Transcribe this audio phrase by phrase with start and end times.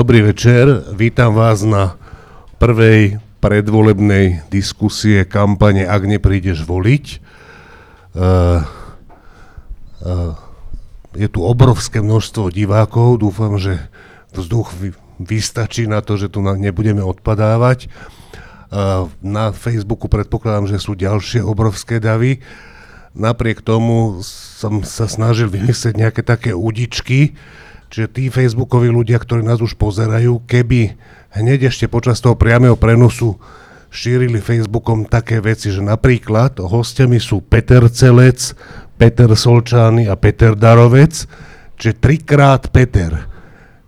[0.00, 0.64] Dobrý večer,
[0.96, 1.92] vítam vás na
[2.56, 7.20] prvej predvolebnej diskusie kampane Ak neprídeš voliť.
[8.16, 8.64] Uh,
[10.00, 10.40] uh,
[11.12, 13.76] je tu obrovské množstvo divákov, dúfam, že
[14.32, 17.92] vzduch vy, vystačí na to, že tu nebudeme odpadávať.
[18.72, 22.40] Uh, na Facebooku predpokladám, že sú ďalšie obrovské davy.
[23.12, 27.36] Napriek tomu som sa snažil vymyslieť nejaké také údičky,
[27.90, 30.94] Čiže tí facebookoví ľudia, ktorí nás už pozerajú, keby
[31.34, 33.34] hneď ešte počas toho priameho prenosu
[33.90, 38.54] šírili Facebookom také veci, že napríklad hostiami sú Peter Celec,
[38.94, 41.26] Peter Solčány a Peter Darovec,
[41.74, 43.26] čiže trikrát Peter.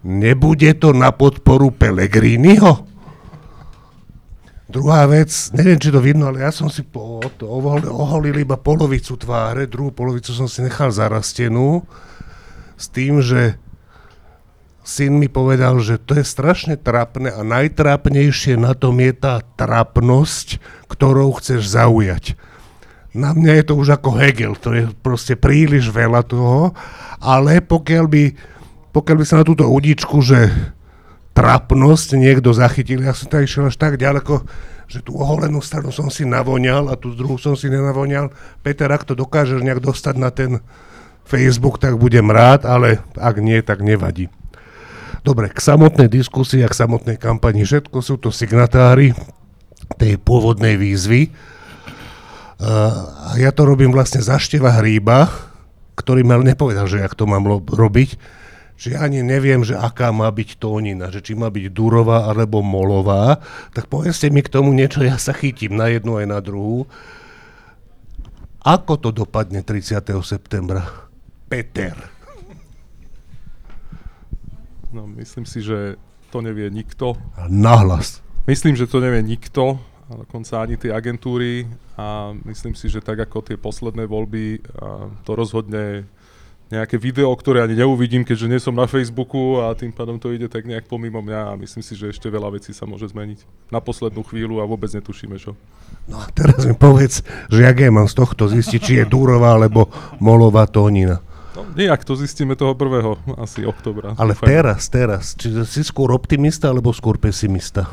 [0.03, 2.91] Nebude to na podporu Pelegriniho?
[4.67, 8.59] Druhá vec, neviem, či to vidno, ale ja som si po, to oholil, oholil iba
[8.59, 11.87] polovicu tváre, druhú polovicu som si nechal zarastenú
[12.75, 13.62] s tým, že
[14.83, 20.59] syn mi povedal, že to je strašne trapné a najtrápnejšie na tom je tá trapnosť,
[20.91, 22.35] ktorou chceš zaujať.
[23.15, 26.73] Na mňa je to už ako Hegel, to je proste príliš veľa toho,
[27.21, 28.25] ale pokiaľ by,
[28.91, 30.51] pokiaľ by sa na túto udičku, že
[31.33, 34.45] trapnosť niekto zachytil, ja som tam išiel až tak ďaleko,
[34.89, 38.29] že tú oholenú stranu som si navoňal a tú druhú som si nenavoňal.
[38.61, 40.61] Peter, ak to dokážeš nejak dostať na ten
[41.25, 44.29] Facebook, tak budem rád, ale ak nie, tak nevadí.
[45.23, 49.15] Dobre, k samotnej diskusii a k samotnej kampani, všetko sú to signatári
[49.95, 51.31] tej pôvodnej výzvy.
[52.59, 55.31] Uh, ja to robím vlastne za Števa Hríba,
[55.95, 58.19] ktorý ale nepovedal, že jak to mám lo- robiť.
[58.83, 63.39] Ja ani neviem, že aká má byť tónina, že či má byť Durová alebo Molová.
[63.71, 66.91] Tak povedzte mi k tomu niečo, ja sa chytím na jednu aj na druhú.
[68.67, 70.03] Ako to dopadne 30.
[70.27, 70.83] septembra?
[71.47, 72.12] Peter.
[74.93, 75.97] No, myslím si, že
[76.29, 77.17] to nevie nikto.
[77.49, 78.21] Nahlas.
[78.45, 79.81] Myslím, že to nevie nikto,
[80.13, 81.65] dokonca ani tie agentúry
[81.97, 84.61] a myslím si, že tak ako tie posledné voľby,
[85.25, 86.05] to rozhodne
[86.73, 90.49] nejaké video, ktoré ani neuvidím, keďže nie som na Facebooku a tým pádom to ide
[90.49, 93.81] tak nejak pomimo mňa a myslím si, že ešte veľa vecí sa môže zmeniť na
[93.85, 95.53] poslednú chvíľu a vôbec netušíme čo.
[96.09, 97.21] No a teraz mi povedz,
[97.53, 101.21] že jak ja mám z tohto zistiť, či je Dúrová alebo Molová tónina.
[101.53, 104.17] No, nejak to zistíme toho prvého, asi oktobra.
[104.17, 104.49] Ale Dúfajme.
[104.49, 107.93] teraz, teraz, čiže si skôr optimista alebo skôr pesimista?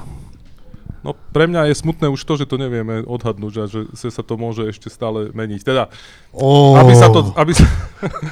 [0.99, 4.35] No pre mňa je smutné už to, že to nevieme odhadnúť a že sa to
[4.35, 5.61] môže ešte stále meniť.
[5.63, 5.87] Teda,
[6.35, 7.31] Oh, aby sa to...
[7.39, 7.63] Aby sa,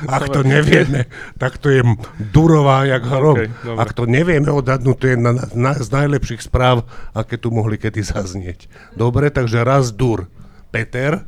[0.04, 1.08] Ak to nevieme,
[1.40, 1.80] tak to je
[2.20, 3.40] durová jak hrob.
[3.40, 3.80] Okay, dobre.
[3.80, 6.84] Ak to nevieme odhadnúť, to je na, na, z najlepších správ,
[7.16, 8.68] aké tu mohli kedy zaznieť.
[9.00, 10.28] Dobre, takže raz dur.
[10.68, 11.24] Peter,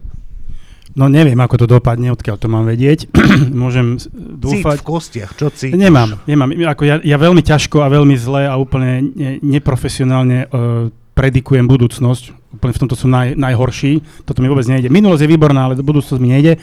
[0.97, 3.07] No neviem, ako to dopadne, odkiaľ to mám vedieť.
[3.53, 4.77] Môžem s- cít dúfať.
[4.81, 5.77] v kostiach, čo cítiš?
[5.77, 6.49] Nemám, nemám.
[6.65, 12.57] Ako ja, ja veľmi ťažko a veľmi zle a úplne ne, neprofesionálne uh, predikujem budúcnosť.
[12.57, 14.01] Úplne v tomto som naj, najhorší.
[14.25, 14.89] Toto mi vôbec nejde.
[14.89, 16.57] Minulosť je výborná, ale budúcnosť mi nejde.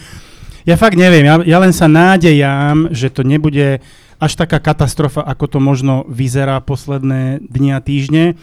[0.67, 1.23] Ja fakt neviem.
[1.23, 3.79] Ja, ja len sa nádejam, že to nebude
[4.19, 8.35] až taká katastrofa, ako to možno vyzerá posledné dni a týždne.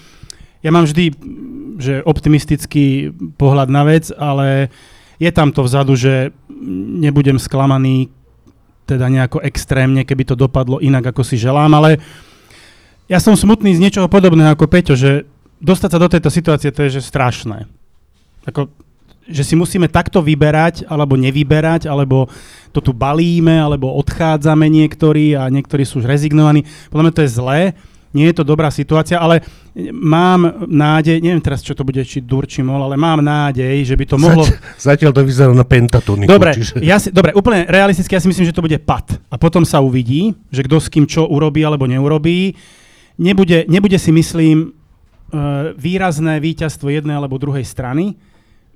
[0.63, 1.11] Ja mám vždy
[1.73, 4.69] že optimistický pohľad na vec, ale
[5.21, 6.33] je tam to vzadu, že
[7.01, 8.09] nebudem sklamaný
[8.83, 12.03] teda nejako extrémne, keby to dopadlo inak, ako si želám, ale
[13.07, 15.27] ja som smutný z niečoho podobného ako Peťo, že
[15.63, 17.67] dostať sa do tejto situácie, to je že strašné.
[18.43, 18.67] Ako,
[19.23, 22.27] že si musíme takto vyberať, alebo nevyberať, alebo
[22.75, 26.67] to tu balíme, alebo odchádzame niektorí a niektorí sú už rezignovaní.
[26.91, 27.61] Podľa mňa to je zlé,
[28.13, 29.41] nie je to dobrá situácia, ale
[29.89, 33.97] mám nádej, neviem teraz, čo to bude, či dur, či mol, ale mám nádej, že
[33.97, 34.45] by to mohlo...
[34.77, 36.29] Zatiaľ, to vyzerá na pentatoniku.
[36.29, 36.77] Dobre, čiže...
[36.85, 39.17] ja si, dobre, úplne realisticky, ja si myslím, že to bude pad.
[39.33, 42.53] A potom sa uvidí, že kto s kým čo urobí alebo neurobí.
[43.17, 44.67] Nebude, nebude si myslím e,
[45.73, 48.13] výrazné víťazstvo jednej alebo druhej strany.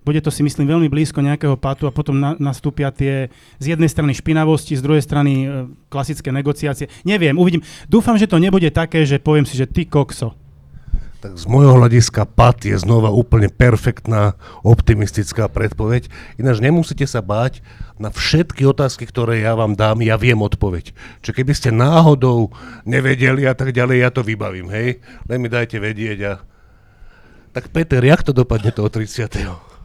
[0.08, 3.28] Bude to si myslím veľmi blízko nejakého patu a potom na, nastúpia tie
[3.60, 5.48] z jednej strany špinavosti, z druhej strany e,
[5.92, 6.88] klasické negociácie.
[7.04, 7.60] Neviem, uvidím.
[7.92, 10.32] Dúfam, že to nebude také, že poviem si, že ty kokso.
[11.20, 16.08] Tak z môjho hľadiska PAT je znova úplne perfektná optimistická predpoveď.
[16.40, 17.60] Ináč nemusíte sa báť
[18.00, 20.96] na všetky otázky, ktoré ja vám dám, ja viem odpoveď.
[21.20, 22.56] Čiže keby ste náhodou
[22.88, 25.04] nevedeli a tak ďalej, ja to vybavím, hej?
[25.28, 26.34] Len mi dajte vedieť a...
[27.52, 29.77] Tak Peter, jak to dopadne toho 30.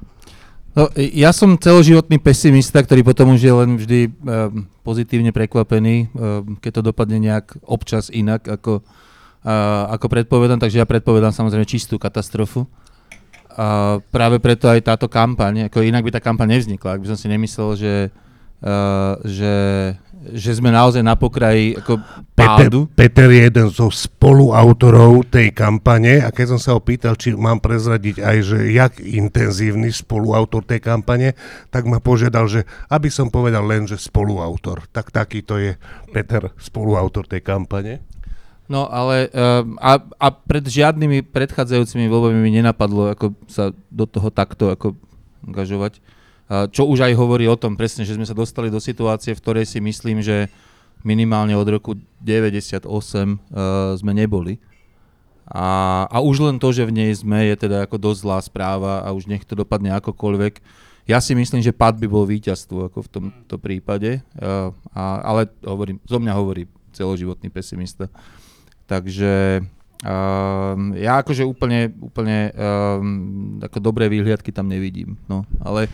[0.72, 6.56] No, ja som celoživotný pesimista, ktorý potom už je len vždy um, pozitívne prekvapený, um,
[6.56, 12.00] keď to dopadne nejak občas inak, ako, uh, ako predpovedám, takže ja predpovedám samozrejme čistú
[12.00, 12.64] katastrofu.
[13.52, 17.18] A práve preto aj táto kampaň, ako inak by tá kampaň nevznikla, ak by som
[17.20, 17.94] si nemyslel, že,
[18.64, 19.52] uh, že
[20.30, 21.98] že sme naozaj na pokraji ako
[22.38, 22.80] Peter, pádu.
[22.94, 27.58] Peter je jeden zo spoluautorov tej kampane a keď som sa ho pýtal, či mám
[27.58, 31.34] prezradiť aj, že jak intenzívny spoluautor tej kampane,
[31.74, 34.86] tak ma požiadal, že aby som povedal len, že spoluautor.
[34.94, 35.74] Tak takýto je
[36.14, 38.06] Peter, spoluautor tej kampane.
[38.70, 44.30] No ale uh, a, a pred žiadnymi predchádzajúcimi voľbami mi nenapadlo ako sa do toho
[44.30, 44.94] takto ako
[45.44, 45.98] angažovať.
[46.50, 49.42] Uh, čo už aj hovorí o tom presne, že sme sa dostali do situácie, v
[49.42, 50.50] ktorej si myslím, že
[51.02, 54.58] minimálne od roku 98 uh, sme neboli.
[55.52, 59.02] A, a už len to, že v nej sme, je teda ako dosť zlá správa
[59.02, 60.62] a už nech to dopadne akokoľvek.
[61.10, 65.50] Ja si myslím, že pad by bol víťazstvo ako v tomto prípade, uh, a, ale
[65.66, 68.06] hovorím, zo mňa hovorí celoživotný pesimista.
[68.86, 69.64] Takže
[70.04, 75.16] um, ja akože úplne, úplne um, ako dobré výhliadky tam nevidím.
[75.26, 75.88] No, ale,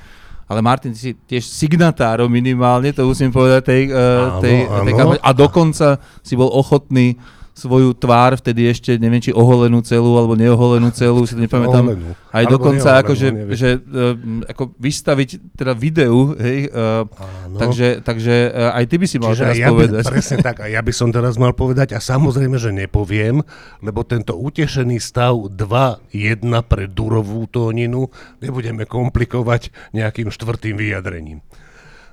[0.49, 4.93] ale Martin, ty si tiež signatárom minimálne, to musím povedať, tej, uh, Áno, tej, tej
[4.97, 4.99] áno.
[4.99, 5.21] kampane.
[5.21, 5.89] A dokonca
[6.25, 7.21] si bol ochotný
[7.59, 11.83] svoju tvár, vtedy ešte neviem, či oholenú celú alebo neoholenú celú, si to nepamätám.
[11.91, 12.15] Oholenú.
[12.31, 13.57] Aj Alebo dokonca neoholenú, ako, že, neviem.
[13.59, 15.29] že um, ako vystaviť
[15.59, 17.59] teda videu, hej, uh, Áno.
[17.59, 20.03] takže, takže uh, aj ty by si mal Čiže teraz ja povedať.
[20.07, 23.43] by, presne tak, a ja by som teraz mal povedať, a samozrejme, že nepoviem,
[23.83, 28.07] lebo tento utešený stav 2-1 pre Durovú tóninu
[28.39, 31.43] nebudeme komplikovať nejakým štvrtým vyjadrením.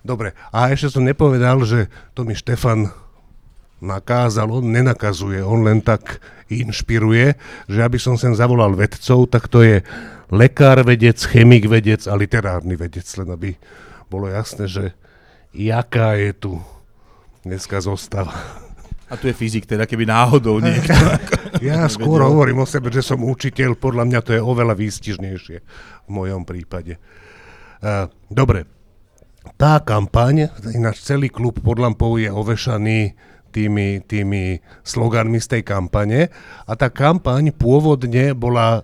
[0.06, 3.05] Dobre, a ešte som nepovedal, že to mi Štefan
[3.86, 7.38] nakázal, on nenakazuje, on len tak inšpiruje,
[7.70, 9.86] že aby som sem zavolal vedcov, tak to je
[10.34, 13.54] lekár vedec, chemik vedec a literárny vedec, len aby
[14.10, 14.84] bolo jasné, že
[15.54, 16.52] jaká je tu
[17.46, 18.34] dneska zostava.
[19.06, 20.94] A tu je fyzik, teda keby náhodou niekto.
[21.64, 25.58] Ja skôr hovorím o sebe, že som učiteľ, podľa mňa to je oveľa výstižnejšie
[26.04, 27.00] v mojom prípade.
[27.80, 28.68] Uh, dobre,
[29.56, 33.16] tá kampaň, ináč celý klub pod lampou je ovešaný
[33.56, 36.28] tými, tými sloganmi z tej kampane
[36.68, 38.84] a tá kampaň pôvodne bola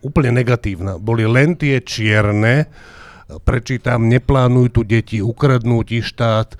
[0.00, 0.96] úplne negatívna.
[0.96, 2.72] Boli len tie čierne,
[3.44, 6.56] prečítam, neplánuj tu deti, ukradnú ti štát,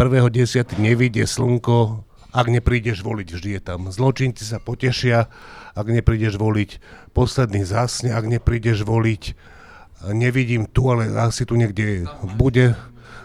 [0.00, 0.80] 1.10.
[0.80, 2.02] nevidie slnko,
[2.34, 3.86] ak neprídeš voliť, vždy je tam.
[3.94, 5.30] Zločinci sa potešia,
[5.78, 6.82] ak neprídeš voliť.
[7.14, 9.38] Posledný zásne, ak neprídeš voliť.
[10.10, 12.74] Nevidím tu, ale asi tu niekde bude,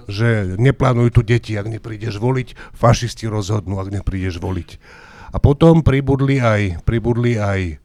[0.10, 2.58] že neplánuj tu deti, ak neprídeš voliť.
[2.74, 4.70] Fašisti rozhodnú, ak neprídeš voliť.
[5.30, 7.78] A potom pribudli aj, pribudli aj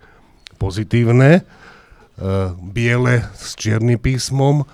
[0.57, 4.65] pozitívne, uh, biele s čiernym písmom,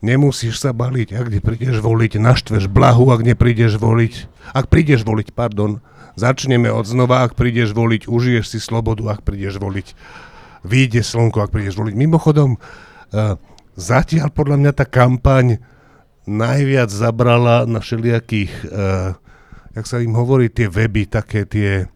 [0.00, 4.14] nemusíš sa baliť, ak neprídeš voliť, naštveš blahu, ak neprídeš voliť,
[4.56, 5.84] ak prídeš voliť, pardon,
[6.16, 9.92] začneme od znova, ak prídeš voliť, užiješ si slobodu, ak prídeš voliť,
[10.64, 11.92] vyjde slnko, ak prídeš voliť.
[11.92, 13.36] Mimochodom, uh,
[13.76, 15.60] zatiaľ podľa mňa tá kampaň
[16.24, 19.16] najviac zabrala na všelijakých, uh,
[19.76, 21.88] jak sa im hovorí, tie weby, také tie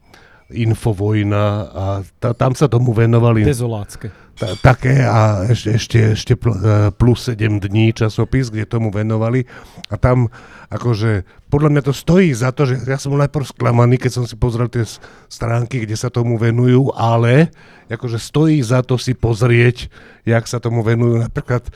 [0.48, 1.84] Infovojna a
[2.16, 4.08] ta, tam sa tomu venovali Dezolácké.
[4.38, 6.54] Ta, také a ešte, ešte, ešte pl,
[6.94, 9.44] plus 7 dní časopis, kde tomu venovali
[9.90, 10.30] a tam
[10.70, 14.24] akože podľa mňa to stojí za to, že ja som bol najprv sklamaný, keď som
[14.28, 14.84] si pozrel tie
[15.26, 17.50] stránky, kde sa tomu venujú, ale
[17.88, 19.88] akože stojí za to si pozrieť,
[20.28, 21.24] jak sa tomu venujú.
[21.24, 21.66] Napríklad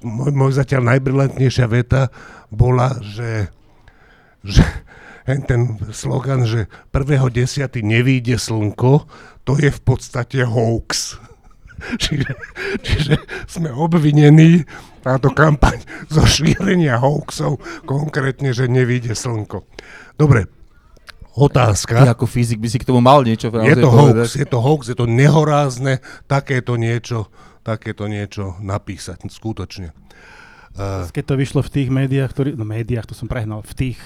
[0.00, 2.08] môj, môj zatiaľ najbrilantnejšia veta
[2.48, 3.52] bola, že,
[4.40, 4.64] že
[5.50, 7.70] ten slogan, že 1.10.
[7.84, 9.04] nevíde slnko,
[9.44, 11.20] to je v podstate hoax.
[12.02, 12.32] čiže,
[12.84, 13.14] čiže
[13.48, 14.64] sme obvinení
[15.00, 15.80] táto kampaň
[16.14, 17.58] zo šírenia hoaxov,
[17.88, 19.64] konkrétne, že nevíde slnko.
[20.16, 20.46] Dobre,
[21.30, 21.94] Ty otázka.
[22.10, 24.26] ako fyzik by si k tomu mal niečo Je to povedať.
[24.26, 27.30] hoax, je to hoax, je to nehorázne takéto niečo,
[27.62, 29.94] takéto niečo napísať, skutočne.
[30.76, 33.98] Uh, Keď to vyšlo v tých médiách, ktorý, no médiách, to som prehnal, v tých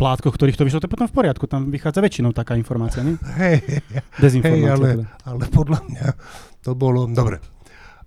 [0.00, 3.20] plátkoch, ktorých to vyšlo, to je potom v poriadku, tam vychádza väčšinou taká informácia, nie?
[3.40, 4.72] hej, hej, hej, Dezinformácia.
[4.72, 5.06] ale, teda.
[5.28, 6.06] ale podľa mňa
[6.64, 7.04] to bolo...
[7.12, 7.44] Dobre,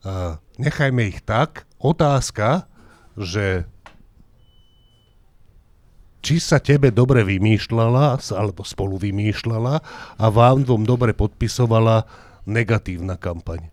[0.01, 1.69] uh, nechajme ich tak.
[1.77, 2.65] Otázka,
[3.13, 3.69] že
[6.23, 9.75] či sa tebe dobre vymýšľala, alebo spolu vymýšľala
[10.15, 12.07] a vám dvom dobre podpisovala
[12.47, 13.72] negatívna kampaň.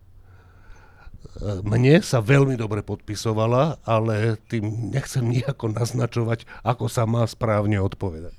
[1.62, 8.34] Mne sa veľmi dobre podpisovala, ale tým nechcem nejako naznačovať, ako sa má správne odpovedať.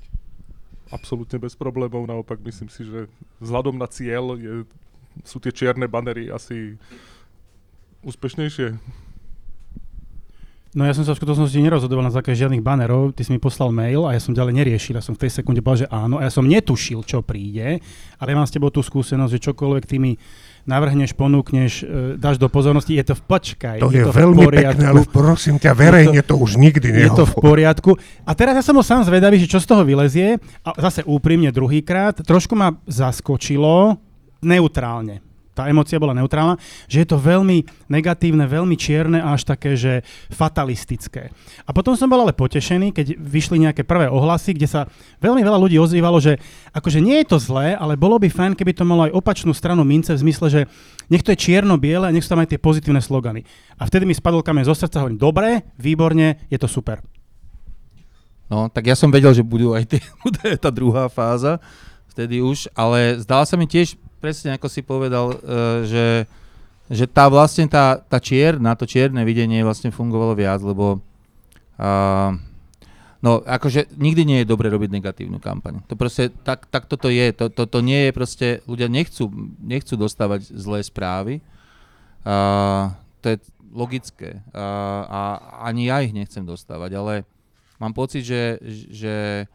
[0.92, 3.08] Absolútne bez problémov, naopak myslím si, že
[3.40, 4.68] vzhľadom na cieľ je,
[5.24, 6.76] sú tie čierne banery asi
[8.04, 8.76] úspešnejšie.
[10.72, 13.68] No ja som sa v skutočnosti nerozhodoval na základe žiadnych banerov, ty si mi poslal
[13.76, 16.24] mail a ja som ďalej neriešil, ja som v tej sekunde povedal, že áno a
[16.24, 17.84] ja som netušil, čo príde,
[18.16, 20.16] ale ja mám s tebou tú skúsenosť, že čokoľvek ty mi
[20.62, 21.86] navrhneš, ponúkneš, e,
[22.18, 23.78] dáš do pozornosti, je to v počkaj.
[23.82, 27.34] To je, to veľmi pekné, ale prosím ťa, verejne to, už nikdy Je to v
[27.34, 27.42] nehovor.
[27.42, 27.90] poriadku.
[28.22, 30.38] A teraz ja som bol sám zvedavý, že čo z toho vylezie.
[30.62, 33.98] A zase úprimne druhýkrát, trošku ma zaskočilo
[34.42, 35.31] neutrálne.
[35.52, 36.56] Tá emocia bola neutrálna,
[36.88, 40.00] že je to veľmi negatívne, veľmi čierne a až také, že
[40.32, 41.28] fatalistické.
[41.68, 44.80] A potom som bol ale potešený, keď vyšli nejaké prvé ohlasy, kde sa
[45.20, 46.40] veľmi veľa ľudí ozývalo, že
[46.72, 49.84] akože nie je to zlé, ale bolo by fajn, keby to malo aj opačnú stranu
[49.84, 50.60] mince v zmysle, že
[51.12, 53.44] nech to je čierno-biele a nech sú tam aj tie pozitívne slogany.
[53.76, 57.04] A vtedy mi spadol kameň zo srdca, hovorím, dobre, výborne, je to super.
[58.48, 60.00] No, tak ja som vedel, že budú aj tie,
[60.64, 61.60] tá druhá fáza,
[62.08, 66.30] vtedy už, ale zdala sa mi tiež, presne ako si povedal, uh, že,
[66.86, 71.02] že tá vlastne tá, tá čierna, to čierne videnie vlastne fungovalo viac, lebo
[71.82, 72.30] uh,
[73.18, 75.82] no akože nikdy nie je dobre robiť negatívnu kampaň.
[75.90, 79.26] To proste, tak, tak toto je, to, to, to nie je proste, ľudia nechcú,
[79.58, 81.42] nechcú dostávať zlé správy,
[82.22, 83.36] uh, to je
[83.74, 84.38] logické.
[84.54, 85.20] Uh, a
[85.66, 87.14] ani ja ich nechcem dostávať, ale
[87.82, 89.46] mám pocit, že, že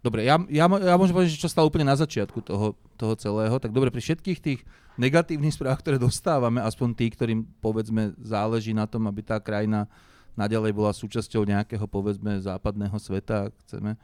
[0.00, 3.56] dobre, ja, ja, ja môžem povedať, že čo stalo úplne na začiatku toho, toho celého,
[3.58, 4.60] tak dobre, pri všetkých tých
[4.96, 9.90] negatívnych správach, ktoré dostávame, aspoň tí, ktorým povedzme záleží na tom, aby tá krajina
[10.36, 13.96] naďalej bola súčasťou nejakého povedzme západného sveta, ak chceme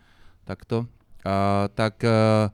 [0.49, 0.89] takto,
[1.23, 2.51] a, tak, a,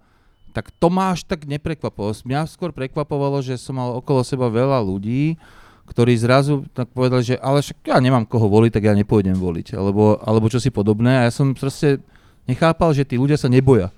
[0.53, 2.12] tak to ma až tak neprekvapovalo.
[2.27, 5.38] Mňa skôr prekvapovalo, že som mal okolo seba veľa ľudí,
[5.88, 9.73] ktorí zrazu tak povedali, že ale však ja nemám koho voliť, tak ja nepôjdem voliť,
[9.73, 11.25] alebo, alebo čo si podobné.
[11.25, 12.05] A ja som proste
[12.49, 13.93] nechápal, že tí ľudia sa neboja.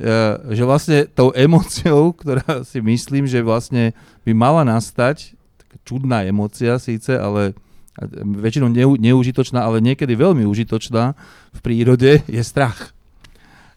[0.00, 3.92] Uh, že vlastne tou emóciou, ktorá si myslím, že vlastne
[4.24, 7.52] by mala nastať, taká čudná emócia síce, ale
[8.24, 11.12] väčšinou neu, neužitočná, ale niekedy veľmi užitočná
[11.52, 12.96] v prírode, je strach.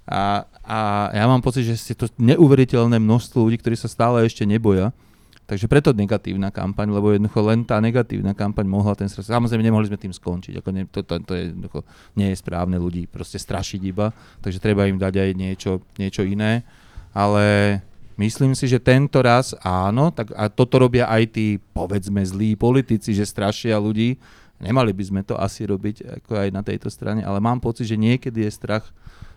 [0.08, 4.48] A, a ja mám pocit, že je to neuveriteľné množstvo ľudí, ktorí sa stále ešte
[4.48, 4.96] neboja.
[5.44, 9.28] Takže preto negatívna kampaň, lebo jednoducho len tá negatívna kampaň mohla ten strach.
[9.28, 10.64] Samozrejme, nemohli sme tým skončiť.
[10.64, 11.84] Ako ne, to, to, to je, jednoducho,
[12.16, 16.64] nie je správne ľudí proste strašiť iba, takže treba im dať aj niečo, niečo iné.
[17.12, 17.78] Ale
[18.16, 23.12] myslím si, že tento raz áno, tak a toto robia aj tí, povedzme, zlí politici,
[23.12, 24.16] že strašia ľudí.
[24.64, 28.00] Nemali by sme to asi robiť ako aj na tejto strane, ale mám pocit, že
[28.00, 28.88] niekedy je strach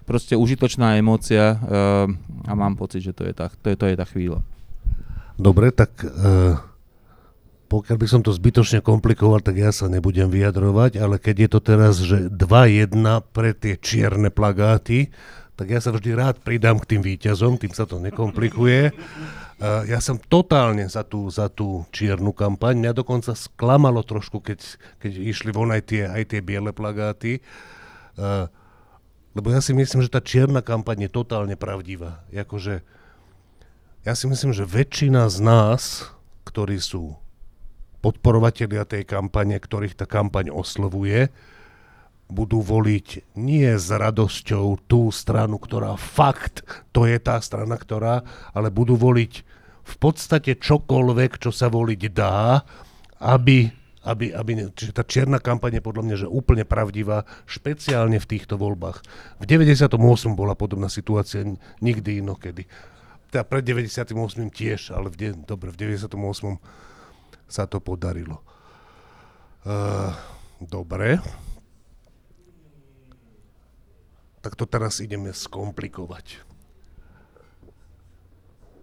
[0.06, 2.06] proste užitočná emócia uh,
[2.46, 4.38] a mám pocit, že to je tá, to je, to je tá chvíľa.
[5.36, 6.56] Dobre, tak uh,
[7.68, 11.60] pokiaľ by som to zbytočne komplikoval, tak ja sa nebudem vyjadrovať, ale keď je to
[11.60, 12.96] teraz, že 2-1
[13.36, 15.12] pre tie čierne plagáty,
[15.56, 18.92] tak ja sa vždy rád pridám k tým výťazom, tým sa to nekomplikuje.
[19.56, 22.76] Uh, ja som totálne za tú, za tú čiernu kampaň.
[22.76, 24.60] Mňa dokonca sklamalo trošku, keď,
[25.00, 27.40] keď išli von aj tie, aj tie biele plagáty.
[28.20, 28.52] Uh,
[29.32, 32.24] lebo ja si myslím, že tá čierna kampaň je totálne pravdivá.
[32.32, 32.84] Jakože,
[34.06, 35.82] ja si myslím, že väčšina z nás,
[36.46, 37.18] ktorí sú
[37.98, 41.34] podporovatelia tej kampane, ktorých tá kampaň oslovuje,
[42.30, 46.62] budú voliť nie s radosťou tú stranu, ktorá fakt,
[46.94, 48.22] to je tá strana, ktorá,
[48.54, 49.32] ale budú voliť
[49.86, 52.62] v podstate čokoľvek, čo sa voliť dá,
[53.22, 53.70] aby,
[54.06, 58.54] aby, aby čiže tá čierna kampaň je podľa mňa že úplne pravdivá, špeciálne v týchto
[58.54, 59.02] voľbách.
[59.42, 59.98] V 98.
[60.34, 61.42] bola podobná situácia,
[61.82, 62.70] nikdy inokedy
[63.36, 64.16] teda pred 98.
[64.48, 66.56] tiež, ale v, de- dobre, v 98.
[67.44, 68.40] sa to podarilo.
[69.60, 70.16] Uh,
[70.56, 71.20] dobre.
[74.40, 76.40] Tak to teraz ideme skomplikovať.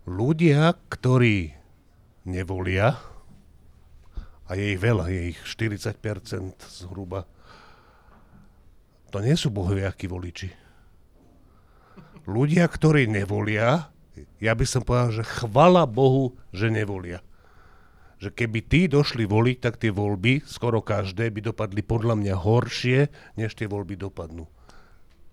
[0.05, 1.57] Ľudia, ktorí
[2.29, 3.01] nevolia,
[4.45, 7.25] a je ich veľa, je ich 40% zhruba,
[9.09, 10.53] to nie sú bohviakí voliči.
[12.29, 13.92] Ľudia, ktorí nevolia,
[14.37, 17.25] ja by som povedal, že chvala Bohu, že nevolia.
[18.21, 22.99] Že keby tí došli voliť, tak tie voľby, skoro každé, by dopadli podľa mňa horšie,
[23.35, 24.47] než tie voľby dopadnú.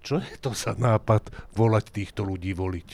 [0.00, 2.88] Čo je to za nápad volať týchto ľudí voliť?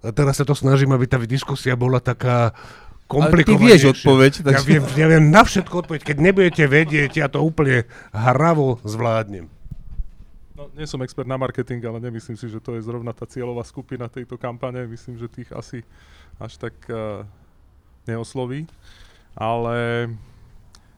[0.00, 2.56] A teraz sa to snažím, aby tá diskusia bola taká
[3.04, 3.52] komplikovanejšia.
[3.52, 4.32] Ale ty vieš odpoveď.
[4.48, 4.56] Takže...
[4.56, 6.00] Ja, viem, ja viem na všetko odpoveď.
[6.08, 7.84] Keď nebudete vedieť, ja to úplne
[8.16, 9.52] hravo zvládnem.
[10.60, 13.64] No, nie som expert na marketing, ale nemyslím si, že to je zrovna tá cieľová
[13.64, 14.84] skupina tejto kampane.
[14.84, 15.80] Myslím, že tých asi
[16.36, 17.24] až tak uh,
[18.04, 18.68] neosloví.
[19.32, 20.04] Ale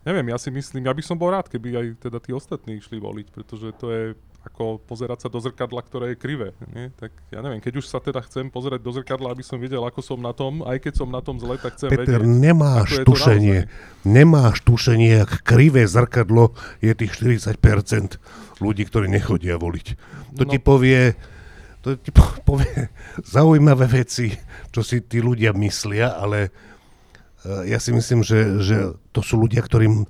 [0.02, 2.98] neviem, ja si myslím, ja by som bol rád, keby aj teda tí ostatní išli
[2.98, 4.02] voliť, pretože to je
[4.42, 6.48] ako pozerať sa do zrkadla, ktoré je krivé.
[6.68, 6.90] Nie?
[6.92, 10.00] Tak ja neviem, keď už sa teda chcem pozerať do zrkadla, aby som videl, ako
[10.00, 12.42] som na tom, aj keď som na tom zle, tak chcem Peter, vedieť.
[12.42, 13.58] nemáš tušenie.
[14.02, 18.18] Nemáš tušenie, ak krivé zrkadlo je tých 40%
[18.58, 19.86] ľudí, ktorí nechodia voliť.
[20.32, 20.50] To No.
[20.50, 21.14] ti povie,
[21.80, 22.90] to ti po- povie
[23.22, 24.34] zaujímavé veci,
[24.68, 26.50] čo si tí ľudia myslia, ale
[27.42, 28.76] eh, ja si myslím, že, že
[29.10, 30.02] to sú ľudia, ktorým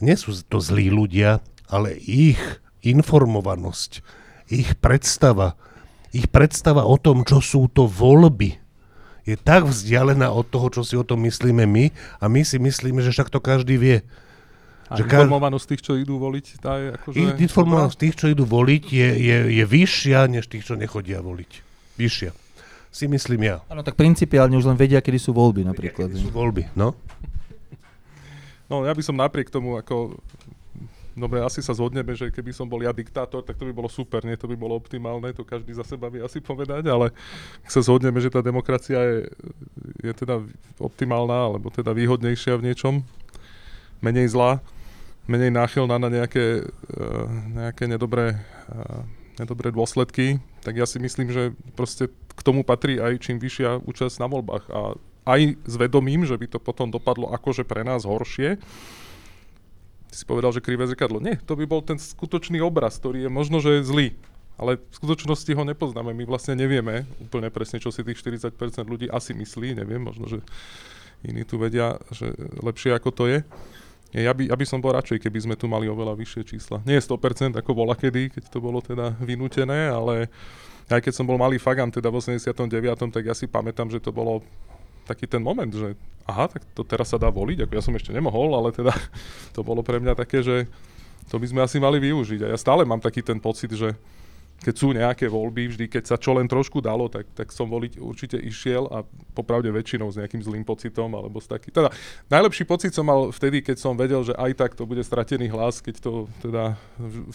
[0.00, 2.40] nie sú to zlí ľudia, ale ich
[2.84, 4.04] informovanosť,
[4.52, 5.56] ich predstava,
[6.12, 8.60] ich predstava o tom, čo sú to voľby,
[9.24, 11.88] je tak vzdialená od toho, čo si o tom myslíme my
[12.20, 13.98] a my si myslíme, že však to každý vie.
[14.92, 17.16] A že informovanosť tých, čo idú voliť, tá je akože...
[17.40, 21.52] Informovanosť tých, čo idú voliť, je, je, je vyššia, než tých, čo nechodia voliť.
[21.96, 22.36] Vyššia.
[22.92, 23.56] Si myslím ja.
[23.72, 26.12] Áno, tak principiálne už len vedia, kedy sú voľby napríklad.
[26.12, 26.92] Kedy sú voľby, no?
[28.68, 30.20] No ja by som napriek tomu ako...
[31.14, 34.26] Dobre, asi sa zhodneme, že keby som bol ja diktátor, tak to by bolo super,
[34.26, 34.34] nie?
[34.34, 37.14] To by bolo optimálne, to každý za seba vie asi povedať, ale
[37.62, 39.18] ak sa zhodneme, že tá demokracia je,
[40.02, 40.42] je teda
[40.82, 42.94] optimálna, alebo teda výhodnejšia v niečom,
[44.02, 44.58] menej zlá,
[45.30, 47.30] menej náchylná na nejaké, uh,
[47.62, 48.34] nejaké nedobré,
[48.74, 49.06] uh,
[49.38, 54.18] nedobré dôsledky, tak ja si myslím, že proste k tomu patrí aj čím vyššia účasť
[54.18, 54.64] na voľbách.
[54.74, 58.58] A aj s vedomím, že by to potom dopadlo akože pre nás horšie,
[60.14, 61.18] Ty si povedal, že krivé zrkadlo.
[61.18, 64.08] Nie, to by bol ten skutočný obraz, ktorý je možno, že je zlý.
[64.54, 66.14] Ale v skutočnosti ho nepoznáme.
[66.14, 68.54] My vlastne nevieme úplne presne, čo si tých 40%
[68.86, 69.74] ľudí asi myslí.
[69.74, 70.38] Neviem, možno, že
[71.26, 72.30] iní tu vedia, že
[72.62, 73.42] lepšie ako to je.
[74.14, 76.78] Ja by, ja by som bol radšej, keby sme tu mali oveľa vyššie čísla.
[76.86, 80.30] Nie 100% ako bola kedy, keď to bolo teda vynútené, ale
[80.86, 82.54] aj keď som bol malý fagan teda v 89.,
[83.10, 84.46] tak ja si pamätám, že to bolo
[85.04, 85.94] taký ten moment, že
[86.24, 88.92] aha, tak to teraz sa dá voliť, ako ja som ešte nemohol, ale teda
[89.54, 90.64] to bolo pre mňa také, že
[91.28, 92.44] to by sme asi mali využiť.
[92.44, 93.96] A ja stále mám taký ten pocit, že
[94.62, 98.00] keď sú nejaké voľby, vždy keď sa čo len trošku dalo, tak, tak som voliť
[98.00, 99.04] určite išiel a
[99.36, 101.68] popravde väčšinou s nejakým zlým pocitom, alebo s taký...
[101.68, 101.92] Teda
[102.32, 105.84] najlepší pocit som mal vtedy, keď som vedel, že aj tak to bude stratený hlas,
[105.84, 106.80] keď to teda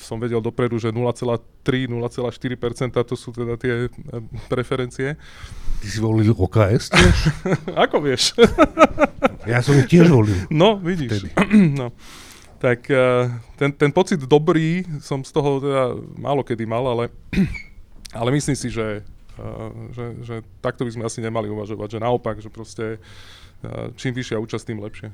[0.01, 3.89] som vedel dopredu, že 0,3-0,4% to sú teda tie e,
[4.49, 5.13] preferencie.
[5.79, 7.17] Ty si volil OKS tiež?
[7.87, 8.33] Ako vieš?
[9.45, 10.49] Ja som tiež volil.
[10.49, 11.29] No, vidíš.
[11.69, 11.93] No.
[12.59, 15.83] Tak eh, ten, ten pocit dobrý som z toho teda
[16.19, 17.07] málo kedy mal, ale,
[18.19, 18.99] ale myslím si, že,
[19.39, 24.11] eh, že, že takto by sme asi nemali uvažovať, že naopak, že proste eh, čím
[24.11, 25.09] vyššia účasť, tým lepšie.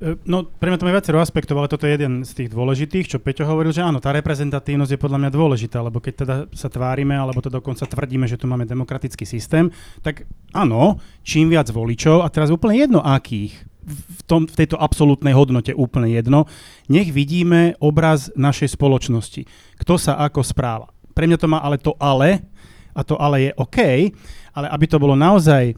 [0.00, 3.06] E, No, pre mňa to má viacero aspektov, ale toto je jeden z tých dôležitých,
[3.06, 6.66] čo Peťo hovoril, že áno, tá reprezentatívnosť je podľa mňa dôležitá, lebo keď teda sa
[6.66, 9.70] tvárime, alebo to dokonca tvrdíme, že tu máme demokratický systém,
[10.02, 13.54] tak áno, čím viac voličov, a teraz úplne jedno akých,
[13.84, 16.48] v, tom, v tejto absolútnej hodnote úplne jedno,
[16.88, 19.44] nech vidíme obraz našej spoločnosti.
[19.78, 20.88] Kto sa ako správa.
[21.14, 22.42] Pre mňa to má ale to ale,
[22.94, 23.78] a to ale je OK,
[24.54, 25.74] ale aby to bolo naozaj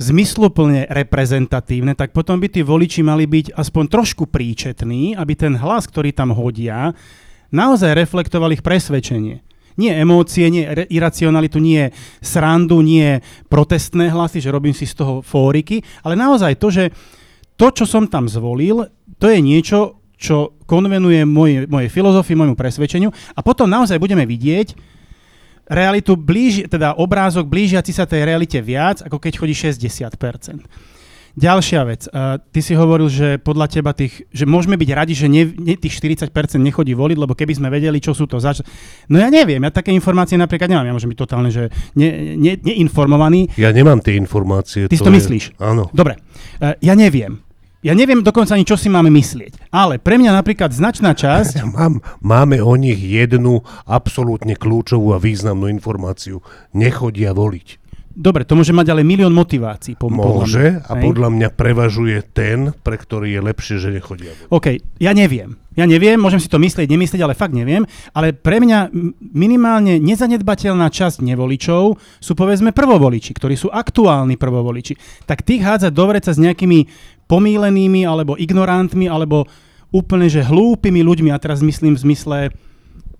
[0.00, 5.86] zmysluplne reprezentatívne, tak potom by tí voliči mali byť aspoň trošku príčetní, aby ten hlas,
[5.86, 6.90] ktorý tam hodia,
[7.54, 9.44] naozaj reflektoval ich presvedčenie.
[9.80, 11.88] Nie emócie, nie iracionalitu, nie
[12.20, 16.84] srandu, nie protestné hlasy, že robím si z toho fóriky, ale naozaj to, že
[17.56, 18.88] to, čo som tam zvolil,
[19.18, 24.74] to je niečo, čo konvenuje mojej, mojej filozofii, môjmu presvedčeniu a potom naozaj budeme vidieť,
[25.66, 30.62] realitu blíži, teda obrázok blížiaci sa tej realite viac, ako keď chodí 60%.
[31.32, 32.04] Ďalšia vec.
[32.12, 35.80] Uh, ty si hovoril, že podľa teba tých, že môžeme byť radi, že ne, ne,
[35.80, 36.28] tých 40%
[36.60, 38.60] nechodí voliť, lebo keby sme vedeli, čo sú to zač...
[39.08, 40.92] No ja neviem, ja také informácie napríklad nemám.
[40.92, 43.48] Ja môžem byť totálne, že ne, ne, neinformovaný.
[43.56, 44.92] Ja nemám tie informácie.
[44.92, 45.44] Ty si to je- myslíš?
[45.56, 45.88] Áno.
[45.96, 46.20] Dobre,
[46.78, 47.42] ja neviem.
[47.82, 49.74] Ja neviem dokonca ani, čo si máme myslieť.
[49.74, 51.66] Ale pre mňa napríklad značná časť...
[51.74, 56.46] Mám, máme o nich jednu absolútne kľúčovú a významnú informáciu.
[56.70, 57.82] Nechodia voliť.
[58.12, 59.96] Dobre, to môže mať ale milión motivácií.
[59.96, 61.02] Po, podľa Môže mňa, a hej?
[61.02, 64.52] podľa mňa prevažuje ten, pre ktorý je lepšie, že nechodia voliť.
[64.52, 64.66] OK,
[65.00, 65.56] ja neviem.
[65.72, 67.88] Ja neviem, môžem si to myslieť, nemyslieť, ale fakt neviem.
[68.12, 68.92] Ale pre mňa
[69.32, 75.24] minimálne nezanedbateľná časť nevoličov sú povedzme prvovoliči, ktorí sú aktuálni prvovoliči.
[75.24, 76.86] Tak tých hádzať do vreca s nejakými
[77.24, 79.48] pomílenými alebo ignorantmi alebo
[79.92, 82.38] úplne že hlúpými ľuďmi, a teraz myslím v zmysle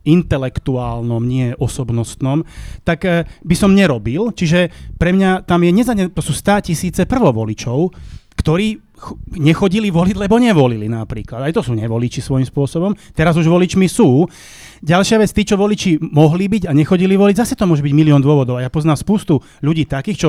[0.03, 2.43] intelektuálnom, nie osobnostnom,
[2.83, 4.35] tak e, by som nerobil.
[4.35, 7.95] Čiže pre mňa tam je nezane, to sú 100 tisíce prvovoličov,
[8.35, 8.83] ktorí
[9.37, 11.43] nechodili voliť, lebo nevolili napríklad.
[11.43, 12.95] Aj to sú nevoliči svojím spôsobom.
[13.13, 14.27] Teraz už voličmi sú.
[14.83, 18.23] Ďalšia vec, tí, čo voliči mohli byť a nechodili voliť, zase to môže byť milión
[18.23, 18.59] dôvodov.
[18.59, 20.29] A ja poznám spustu ľudí takých, čo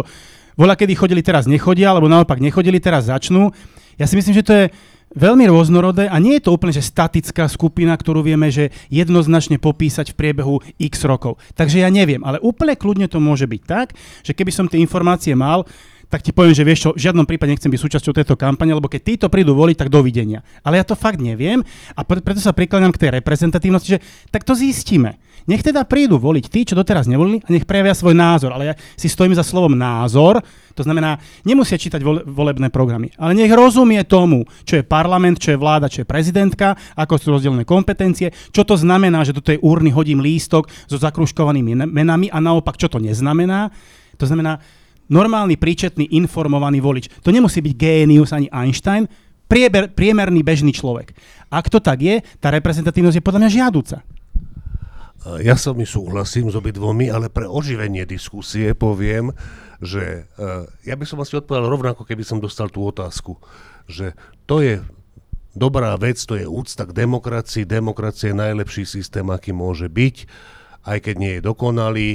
[0.54, 3.50] voľa kedy chodili, teraz nechodia, alebo naopak nechodili, teraz začnú.
[3.98, 4.66] Ja si myslím, že to je
[5.14, 10.14] veľmi rôznorodé a nie je to úplne že statická skupina, ktorú vieme, že jednoznačne popísať
[10.14, 11.38] v priebehu x rokov.
[11.54, 13.94] Takže ja neviem, ale úplne kľudne to môže byť tak,
[14.26, 15.66] že keby som tie informácie mal,
[16.14, 18.86] tak ti poviem, že vieš čo, v žiadnom prípade nechcem byť súčasťou tejto kampane, lebo
[18.86, 20.46] keď títo prídu voliť, tak dovidenia.
[20.62, 21.66] Ale ja to fakt neviem
[21.98, 24.00] a preto sa prikladám k tej reprezentatívnosti, že
[24.30, 25.18] tak to zistíme.
[25.50, 28.54] Nech teda prídu voliť tí, čo doteraz nevolili a nech prejavia svoj názor.
[28.54, 30.46] Ale ja si stojím za slovom názor,
[30.78, 35.58] to znamená, nemusia čítať volebné programy, ale nech rozumie tomu, čo je parlament, čo je
[35.58, 39.90] vláda, čo je prezidentka, ako sú rozdelené kompetencie, čo to znamená, že do tej úrny
[39.90, 43.74] hodím lístok so zakruškovanými menami a naopak, čo to neznamená.
[44.22, 44.62] To znamená,
[45.10, 47.06] normálny, príčetný, informovaný volič.
[47.24, 49.08] To nemusí byť génius ani Einstein,
[49.48, 51.14] prieber, priemerný bežný človek.
[51.54, 53.98] Ak to tak je, tá reprezentatívnosť je podľa mňa žiaduca.
[55.40, 59.32] Ja sa mi súhlasím s obidvomi, ale pre oživenie diskusie poviem,
[59.80, 63.40] že uh, ja by som asi odpovedal rovnako, keby som dostal tú otázku,
[63.88, 64.84] že to je
[65.56, 70.28] dobrá vec, to je úcta k demokracii, demokracie je najlepší systém, aký môže byť,
[70.84, 72.12] aj keď nie je dokonalý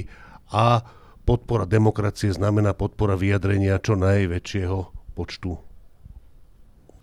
[0.53, 0.85] a
[1.29, 4.79] podpora demokracie znamená podpora vyjadrenia čo najväčšieho
[5.13, 5.61] počtu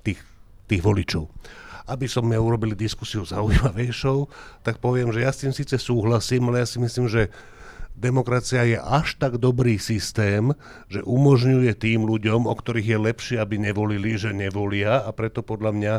[0.02, 0.18] tých,
[0.66, 1.30] tých voličov.
[1.86, 4.26] Aby som urobili diskusiu zaujímavejšou,
[4.66, 7.30] tak poviem, že ja s tým síce súhlasím, ale ja si myslím, že
[7.94, 10.58] demokracia je až tak dobrý systém,
[10.90, 15.72] že umožňuje tým ľuďom, o ktorých je lepšie, aby nevolili, že nevolia a preto podľa
[15.78, 15.94] mňa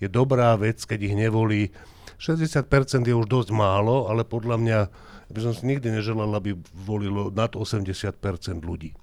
[0.00, 1.76] je dobrá vec, keď ich nevolí.
[2.16, 2.64] 60%
[3.04, 4.78] je už dosť málo, ale podľa mňa
[5.32, 8.18] by som si nikdy neželal, aby volilo nad 80%
[8.62, 8.94] ľudí.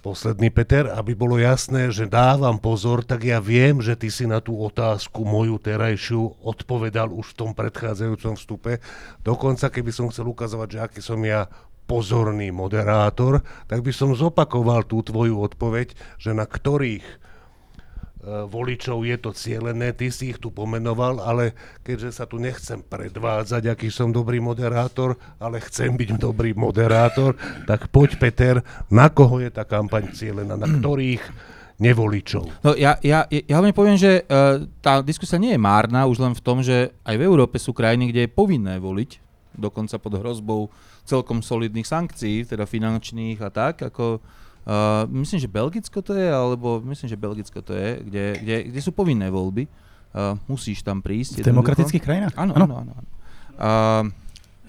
[0.00, 4.40] Posledný Peter, aby bolo jasné, že dávam pozor, tak ja viem, že ty si na
[4.40, 8.80] tú otázku moju terajšiu odpovedal už v tom predchádzajúcom vstupe.
[9.20, 11.52] Dokonca, keby som chcel ukazovať, že aký som ja
[11.84, 17.19] pozorný moderátor, tak by som zopakoval tú tvoju odpoveď, že na ktorých
[18.24, 23.72] voličov je to cielené, ty si ich tu pomenoval, ale keďže sa tu nechcem predvádzať,
[23.72, 28.54] aký som dobrý moderátor, ale chcem byť dobrý moderátor, tak poď Peter,
[28.92, 31.24] na koho je tá kampaň cielená, na ktorých
[31.80, 32.60] nevoličov?
[32.60, 36.36] No ja, ja, ja vám poviem, že uh, tá diskusia nie je márna už len
[36.36, 39.16] v tom, že aj v Európe sú krajiny, kde je povinné voliť,
[39.56, 40.68] dokonca pod hrozbou
[41.08, 44.20] celkom solidných sankcií, teda finančných a tak, ako
[44.60, 48.80] Uh, myslím, že Belgicko to je, alebo myslím, že Belgicko to je, kde, kde, kde
[48.84, 49.64] sú povinné voľby.
[50.10, 51.40] Uh, musíš tam prísť.
[51.40, 52.34] V demokratických krajinách?
[52.36, 52.92] Áno, áno, áno.
[52.92, 53.08] áno.
[53.56, 54.04] Uh,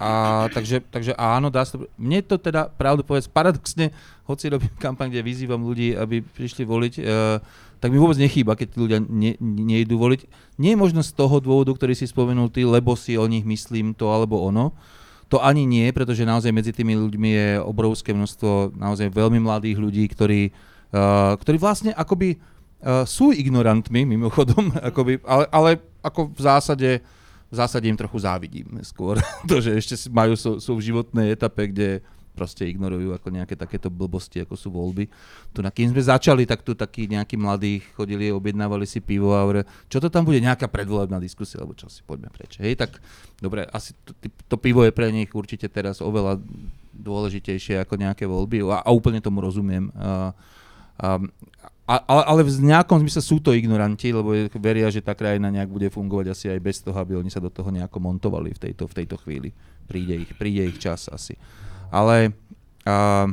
[0.02, 0.10] a
[0.50, 1.86] takže, takže áno, dá sa to...
[1.94, 3.94] Mne to teda, pravdu povedz, paradoxne,
[4.26, 7.38] hoci robím kampaň, kde vyzývam ľudí, aby prišli voliť, uh,
[7.78, 10.26] tak mi vôbec nechýba, keď ľudia ne, nejdú voliť.
[10.58, 13.94] Nie je možno z toho dôvodu, ktorý si spomenul ty, lebo si o nich myslím
[13.94, 14.74] to alebo ono,
[15.32, 20.04] to ani nie, pretože naozaj medzi tými ľuďmi je obrovské množstvo naozaj veľmi mladých ľudí,
[20.12, 20.52] ktorí,
[20.92, 25.70] uh, ktorí vlastne akoby uh, sú ignorantmi mimochodom, akoby, ale, ale
[26.04, 26.90] ako v zásade,
[27.48, 29.16] v zásade im trochu závidím skôr.
[29.48, 33.92] to, že ešte majú, sú, sú v životnej etape, kde proste ignorujú ako nejaké takéto
[33.92, 35.06] blbosti, ako sú voľby.
[35.52, 39.44] Tu na kým sme začali, tak tu takí nejakí mladí chodili, objednávali si pivo a
[39.44, 42.56] hovorili, čo to tam bude, nejaká predvolebná diskusia, alebo čo si poďme preč.
[42.58, 42.98] Hej, tak
[43.38, 44.16] dobre, asi to,
[44.48, 46.40] to pivo je pre nich určite teraz oveľa
[46.92, 49.88] dôležitejšie ako nejaké voľby a, a úplne tomu rozumiem.
[49.96, 50.32] A,
[50.96, 55.68] a, a, ale, v nejakom zmysle sú to ignoranti, lebo veria, že tá krajina nejak
[55.68, 58.86] bude fungovať asi aj bez toho, aby oni sa do toho nejako montovali v tejto,
[58.86, 59.50] v tejto chvíli.
[59.84, 61.34] Príde ich, príde ich čas asi.
[61.92, 62.32] Ale
[62.88, 63.28] uh,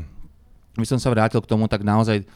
[0.76, 2.28] by som sa vrátil k tomu, tak naozaj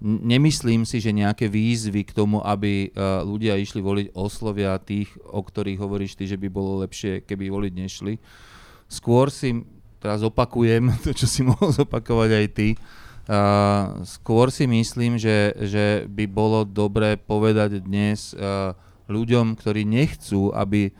[0.00, 5.40] nemyslím si, že nejaké výzvy k tomu, aby uh, ľudia išli voliť, oslovia tých, o
[5.40, 8.14] ktorých hovoríš ty, že by bolo lepšie, keby voliť nešli.
[8.88, 9.64] Skôr si,
[10.00, 12.68] teraz opakujem to, čo si mohol zopakovať aj ty,
[13.28, 18.76] uh, skôr si myslím, že, že by bolo dobre povedať dnes uh,
[19.08, 20.92] ľuďom, ktorí nechcú, aby,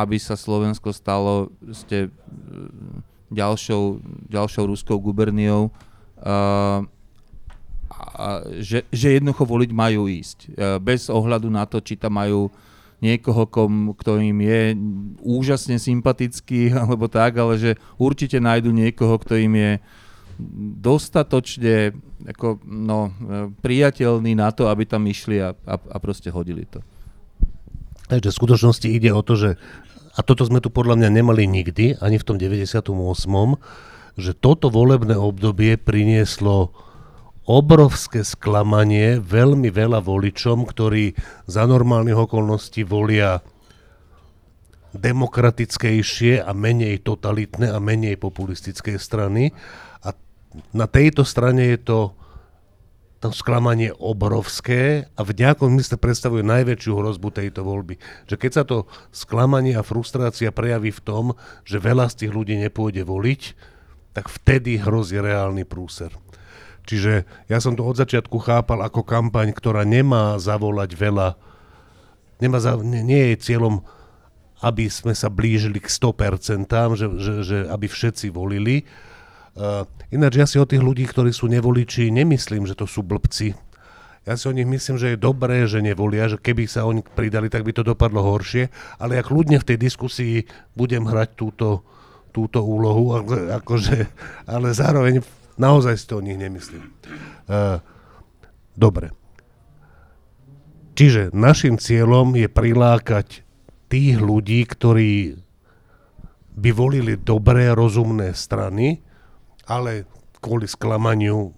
[0.00, 5.68] aby sa Slovensko stalo ste, uh, ďalšou, ďalšou ruskou guberniou,
[6.22, 6.86] uh,
[8.14, 10.38] a, že, že jednoducho voliť majú ísť.
[10.54, 12.48] Uh, bez ohľadu na to, či tam majú
[13.04, 14.60] niekoho, kom, kto im je
[15.20, 17.70] úžasne sympatický alebo tak, ale že
[18.00, 19.72] určite nájdu niekoho, kto im je
[20.82, 21.94] dostatočne
[22.26, 23.14] ako, no,
[23.62, 26.82] priateľný na to, aby tam išli a, a, a proste hodili to.
[28.04, 29.50] Takže v skutočnosti ide o to, že
[30.14, 32.86] a toto sme tu podľa mňa nemali nikdy, ani v tom 98.,
[34.14, 36.70] že toto volebné obdobie prinieslo
[37.44, 43.42] obrovské sklamanie veľmi veľa voličom, ktorí za normálnych okolností volia
[44.94, 49.50] demokratickejšie a menej totalitné a menej populistické strany.
[50.06, 50.14] A
[50.70, 51.98] na tejto strane je to
[53.24, 57.96] to sklamanie obrovské a v nejakom mysle predstavuje najväčšiu hrozbu tejto voľby.
[58.28, 58.84] Že keď sa to
[59.16, 61.24] sklamanie a frustrácia prejaví v tom,
[61.64, 63.42] že veľa z tých ľudí nepôjde voliť,
[64.12, 66.12] tak vtedy hrozí reálny prúser.
[66.84, 71.28] Čiže ja som to od začiatku chápal ako kampaň, ktorá nemá zavolať veľa,
[72.44, 73.80] nemá za, nie, nie je cieľom,
[74.60, 76.68] aby sme sa blížili k 100%,
[77.00, 78.84] že, že, že aby všetci volili,
[79.54, 83.54] Uh, ináč ja si o tých ľudí, ktorí sú nevoliči, nemyslím, že to sú blbci.
[84.26, 87.46] Ja si o nich myslím, že je dobré, že nevolia, že keby sa oni pridali,
[87.46, 91.86] tak by to dopadlo horšie, ale ak ľudne v tej diskusii budem hrať túto,
[92.34, 93.14] túto úlohu,
[93.62, 94.10] akože,
[94.50, 95.22] ale zároveň
[95.54, 96.90] naozaj si to o nich nemyslím.
[97.46, 97.78] Uh,
[98.74, 99.14] dobre.
[100.98, 103.46] Čiže našim cieľom je prilákať
[103.86, 105.38] tých ľudí, ktorí
[106.54, 109.02] by volili dobré, rozumné strany,
[109.64, 110.08] ale
[110.40, 111.56] kvôli sklamaniu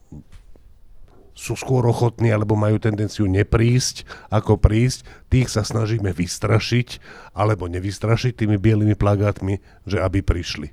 [1.36, 5.04] sú skôr ochotní alebo majú tendenciu neprísť ako prísť.
[5.28, 6.88] Tých sa snažíme vystrašiť
[7.36, 10.72] alebo nevystrašiť tými bielými plagátmi, že aby prišli.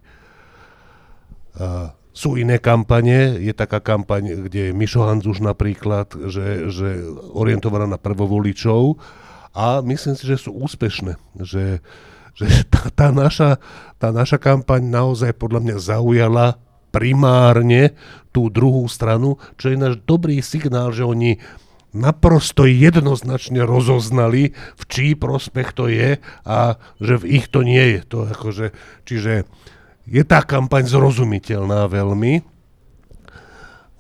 [1.54, 7.02] Uh, sú iné kampane, je taká kampaň, kde je Mišo Hanzuš napríklad, že, že
[7.34, 9.02] orientovaná na prvovoličov
[9.52, 11.82] a myslím si, že sú úspešné, že,
[12.38, 13.58] že tá, tá, naša,
[14.00, 16.48] tá naša kampaň naozaj podľa mňa zaujala
[16.94, 17.98] primárne
[18.30, 21.42] tú druhú stranu, čo je náš dobrý signál, že oni
[21.94, 26.60] naprosto jednoznačne rozoznali, v čí prospech to je a
[27.02, 28.00] že v ich to nie je.
[28.14, 28.74] To akože,
[29.10, 29.46] čiže
[30.06, 32.46] je tá kampaň zrozumiteľná veľmi.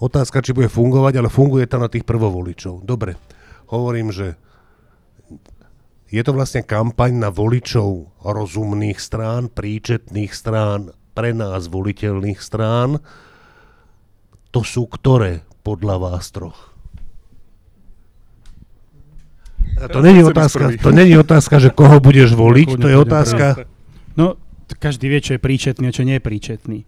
[0.01, 2.83] Otázka, či bude fungovať, ale funguje tam na tých prvovoličov.
[2.83, 3.15] Dobre,
[3.71, 4.35] hovorím, že
[6.13, 13.01] je to vlastne kampaň na voličov rozumných strán, príčetných strán, pre nás voliteľných strán,
[14.53, 16.73] to sú ktoré podľa vás troch?
[19.81, 23.45] A to není otázka, to není otázka, že koho budeš voliť, to je otázka...
[24.13, 24.37] No,
[24.77, 26.79] každý vie, čo je príčetný a čo nie je príčetný.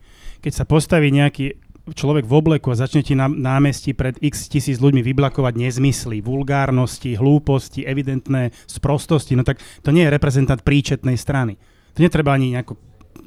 [0.46, 1.58] Keď sa postaví nejaký
[1.94, 7.14] človek v obleku a začne ti na námestí pred x tisíc ľuďmi vyblakovať nezmysly, vulgárnosti,
[7.14, 11.62] hlúposti, evidentné sprostosti, no tak to nie je reprezentant príčetnej strany.
[11.94, 12.78] To netreba ani nejako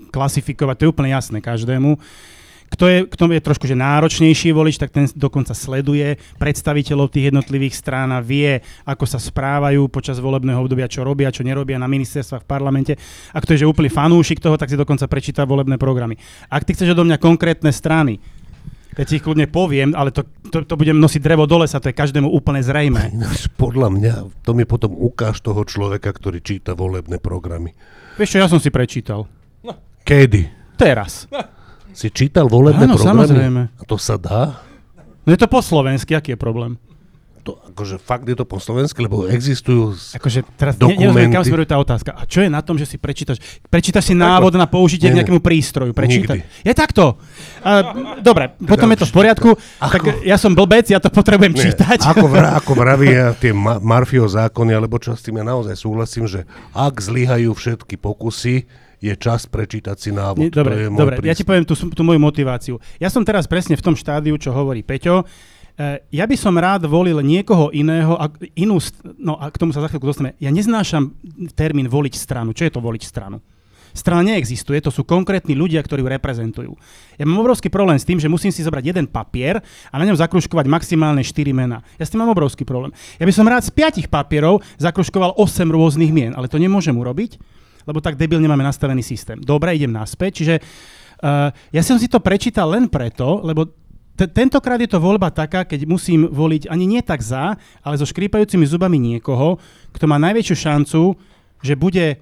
[0.09, 2.01] klasifikovať, to je úplne jasné každému.
[2.69, 7.73] Kto je, kto je trošku že náročnejší volič, tak ten dokonca sleduje predstaviteľov tých jednotlivých
[7.73, 12.45] strán a vie, ako sa správajú počas volebného obdobia, čo robia, čo nerobia na ministerstvách
[12.45, 12.93] v parlamente.
[13.33, 16.21] A kto je že úplný fanúšik toho, tak si dokonca prečíta volebné programy.
[16.53, 18.21] Ak ty chceš odo mňa konkrétne strany,
[18.99, 21.89] ja ti ich kľudne poviem, ale to, to, to budem nosiť drevo do lesa, to
[21.89, 23.15] je každému úplne zrejme.
[23.63, 27.73] podľa mňa, to mi potom ukáž toho človeka, ktorý číta volebné programy.
[28.19, 29.31] Vieš čo, ja som si prečítal.
[30.09, 30.43] Kedy?
[30.75, 31.29] Teraz.
[31.93, 33.27] Si čítal volebné Áno, programy?
[33.27, 33.63] samozrejme.
[33.71, 34.63] A to sa dá?
[35.23, 36.81] No je to po slovensky, aký je problém?
[37.41, 41.41] To, akože fakt je to po slovensky, lebo existujú s- Akože teraz ne, nerozumiem, kam
[41.41, 41.49] Dokumenty.
[41.49, 42.11] smeruje tá otázka.
[42.13, 43.41] A čo je na tom, že si prečítaš?
[43.65, 45.19] Prečítaš si návod na použitie k nie.
[45.19, 45.93] nejakému prístroju.
[45.93, 46.37] Prečíta.
[46.37, 46.45] Nikdy.
[46.63, 47.17] Je takto.
[47.61, 47.71] A,
[48.19, 49.51] dobre, potom je to v poriadku.
[49.79, 52.05] Tak ja som blbec, ja to potrebujem Nie, čítať.
[52.05, 56.25] Ako, vra, ako vravia tie ma- Marfio zákony, alebo čo s tým ja naozaj súhlasím,
[56.25, 58.69] že ak zlyhajú všetky pokusy,
[58.99, 60.43] je čas prečítať si návod.
[60.43, 62.75] Nie, to dobre, je môj dobre ja ti poviem tú, tú moju motiváciu.
[62.99, 65.23] Ja som teraz presne v tom štádiu, čo hovorí Peťo.
[65.79, 68.27] E, ja by som rád volil niekoho iného, a
[68.59, 68.83] inú,
[69.19, 70.35] no a k tomu sa za chvíľku dostaneme.
[70.43, 71.15] Ja neznášam
[71.55, 72.51] termín voliť stranu.
[72.51, 73.39] Čo je to voliť stranu?
[73.97, 76.73] Strana neexistuje, to sú konkrétni ľudia, ktorí ju reprezentujú.
[77.17, 80.19] Ja mám obrovský problém s tým, že musím si zobrať jeden papier a na ňom
[80.19, 81.81] zakruškovať maximálne 4 mená.
[81.97, 82.93] Ja s tým mám obrovský problém.
[83.17, 87.41] Ja by som rád z 5 papierov zakruškoval 8 rôznych mien, ale to nemôžem urobiť,
[87.89, 89.41] lebo tak debilne máme nastavený systém.
[89.41, 93.73] Dobre, idem naspäť, čiže uh, ja som si to prečítal len preto, lebo
[94.13, 98.05] t- tentokrát je to voľba taká, keď musím voliť ani nie tak za, ale so
[98.05, 99.57] škrípajúcimi zubami niekoho,
[99.97, 101.17] kto má najväčšiu šancu,
[101.65, 102.21] že bude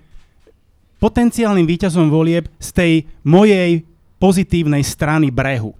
[1.02, 2.92] potenciálnym víťazom volieb z tej
[3.26, 3.84] mojej
[4.16, 5.76] pozitívnej strany brehu.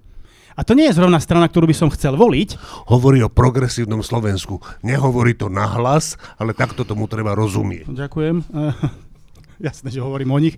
[0.57, 2.57] A to nie je zrovna strana, ktorú by som chcel voliť,
[2.89, 4.65] Hovorí o progresívnom Slovensku.
[4.81, 7.93] Nehovorí to nahlas, ale takto tomu treba rozumieť.
[7.93, 8.37] Ďakujem.
[9.61, 10.57] Jasné, že hovorím o nich.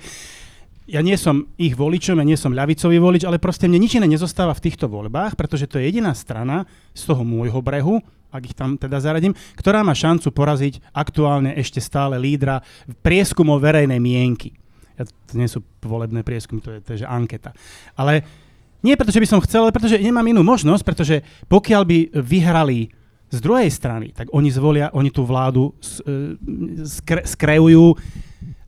[0.88, 4.08] Ja nie som ich voličom, ja nie som ľavicový volič, ale proste mne nič iné
[4.08, 6.64] nezostáva v týchto voľbách, pretože to je jediná strana
[6.96, 8.00] z toho môjho brehu,
[8.32, 12.64] ak ich tam teda zaradím, ktorá má šancu poraziť aktuálne ešte stále lídra
[13.04, 14.56] prieskumov verejnej mienky.
[14.96, 17.52] Ja, to nie sú volebné prieskumy, to je, to je anketa.
[17.92, 18.24] Ale
[18.80, 21.16] nie preto, že by som chcel, ale pretože nemám inú možnosť, pretože
[21.52, 22.88] pokiaľ by vyhrali
[23.28, 25.72] z druhej strany, tak oni zvolia, oni tú vládu e,
[26.88, 27.92] skre, skreujú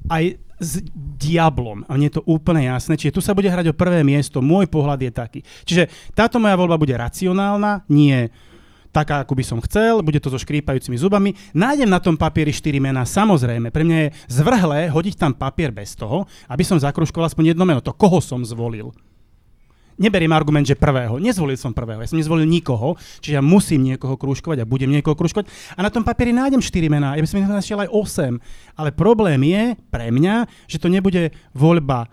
[0.09, 0.85] aj s
[1.17, 1.89] diablom.
[1.89, 3.01] A mne je to úplne jasné.
[3.01, 4.45] Čiže tu sa bude hrať o prvé miesto.
[4.45, 5.41] Môj pohľad je taký.
[5.65, 8.29] Čiže táto moja voľba bude racionálna, nie
[8.91, 11.31] taká, ako by som chcel, bude to so škrípajúcimi zubami.
[11.55, 13.71] Nájdem na tom papieri 4 mená, samozrejme.
[13.71, 17.79] Pre mňa je zvrhlé hodiť tam papier bez toho, aby som zakruškoval aspoň jedno meno,
[17.79, 18.91] to koho som zvolil.
[20.01, 21.21] Neberiem argument, že prvého.
[21.21, 22.01] Nezvolil som prvého.
[22.01, 25.45] Ja som nezvolil nikoho, čiže ja musím niekoho krúžkovať a budem niekoho krúžkovať.
[25.77, 27.13] A na tom papieri nájdem 4 mená.
[27.15, 28.81] Ja by som ich našiel aj 8.
[28.81, 32.09] Ale problém je pre mňa, že to nebude voľba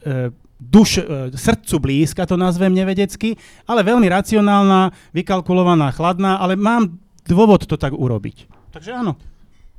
[0.00, 3.36] e, duš, e, srdcu blízka, to nazvem nevedecky,
[3.68, 6.96] ale veľmi racionálna, vykalkulovaná, chladná, ale mám
[7.28, 8.48] dôvod to tak urobiť.
[8.72, 9.20] Takže áno.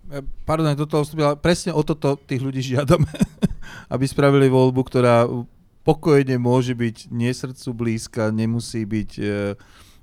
[0.09, 1.05] E, pardon, toto
[1.41, 3.09] presne o toto tých ľudí žiadame,
[3.93, 5.25] aby spravili voľbu, ktorá
[5.81, 9.23] pokojne môže byť nie srdcu blízka, nemusí byť e,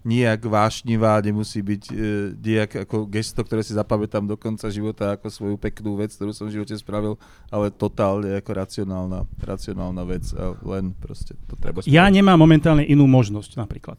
[0.06, 1.94] nijak vášnivá, nemusí byť e,
[2.38, 6.46] nejak ako gesto, ktoré si zapamätám do konca života ako svoju peknú vec, ktorú som
[6.46, 7.18] v živote spravil,
[7.50, 11.94] ale totálne ako racionálna, racionálna vec a len proste to treba spraviť.
[11.94, 13.98] Ja nemám momentálne inú možnosť napríklad.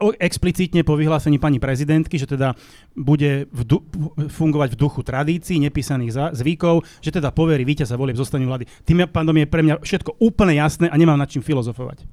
[0.00, 2.52] O, explicitne po vyhlásení pani prezidentky, že teda
[2.92, 3.84] bude v du-
[4.28, 8.68] fungovať v duchu tradícií, nepísaných za- zvykov, že teda poverí víťaza volieb zostane vlády.
[8.84, 12.04] Tým pádom je pre mňa všetko úplne jasné a nemám nad čím filozofovať.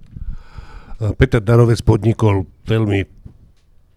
[0.97, 3.05] Peter Darovec podnikol veľmi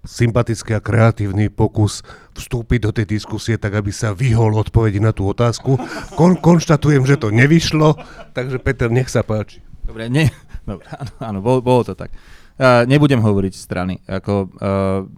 [0.04, 2.00] sympatický a kreatívny pokus
[2.32, 5.76] vstúpiť do tej diskusie tak, aby sa vyhol odpovedi na tú otázku.
[6.16, 8.00] Kon- konštatujem, že to nevyšlo,
[8.32, 9.60] takže Peter, nech sa páči.
[9.84, 10.28] Dobre, nie,
[10.68, 12.12] dobre áno, áno bolo, bolo to tak.
[12.60, 14.04] Uh, nebudem hovoriť strany.
[14.04, 15.08] Ako, uh,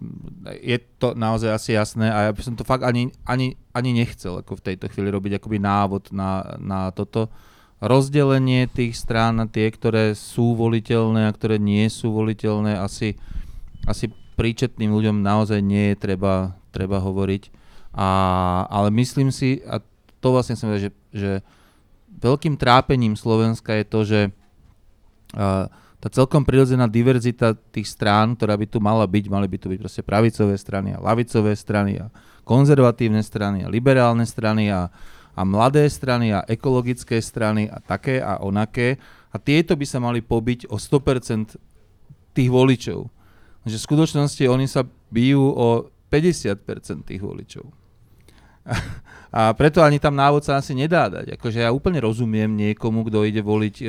[0.63, 4.39] je to naozaj asi jasné a ja by som to fakt ani, ani, ani nechcel
[4.39, 7.27] ako v tejto chvíli robiť akoby návod na, na toto
[7.83, 13.19] rozdelenie tých strán na tie, ktoré sú voliteľné a ktoré nie sú voliteľné, asi,
[13.83, 14.07] asi
[14.39, 17.51] príčetným ľuďom naozaj nie je treba, treba hovoriť.
[17.93, 18.09] A,
[18.71, 19.83] ale myslím si, a
[20.23, 21.43] to vlastne som že, že
[22.23, 24.21] veľkým trápením Slovenska je to, že
[25.35, 25.67] uh,
[25.99, 29.79] tá celkom prirodzená diverzita tých strán, ktorá by tu mala byť, mali by tu byť
[29.79, 32.07] proste pravicové strany a lavicové strany a
[32.47, 34.91] konzervatívne strany a liberálne strany a,
[35.33, 39.01] a mladé strany a ekologické strany a také a onaké.
[39.33, 41.57] A tieto by sa mali pobiť o 100%
[42.33, 43.09] tých voličov
[43.63, 45.67] že v skutočnosti oni sa bijú o
[46.11, 47.63] 50% tých voličov.
[49.33, 51.35] A preto ani tam návod sa asi nedá dať.
[51.39, 53.85] Akože ja úplne rozumiem niekomu, kto ide voliť e,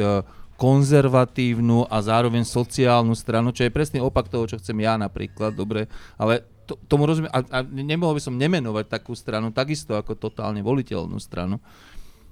[0.56, 5.84] konzervatívnu a zároveň sociálnu stranu, čo je presný opak toho, čo chcem ja napríklad, dobre,
[6.16, 10.64] ale to, tomu rozumiem, a, a nemohol by som nemenovať takú stranu, takisto ako totálne
[10.64, 11.60] voliteľnú stranu.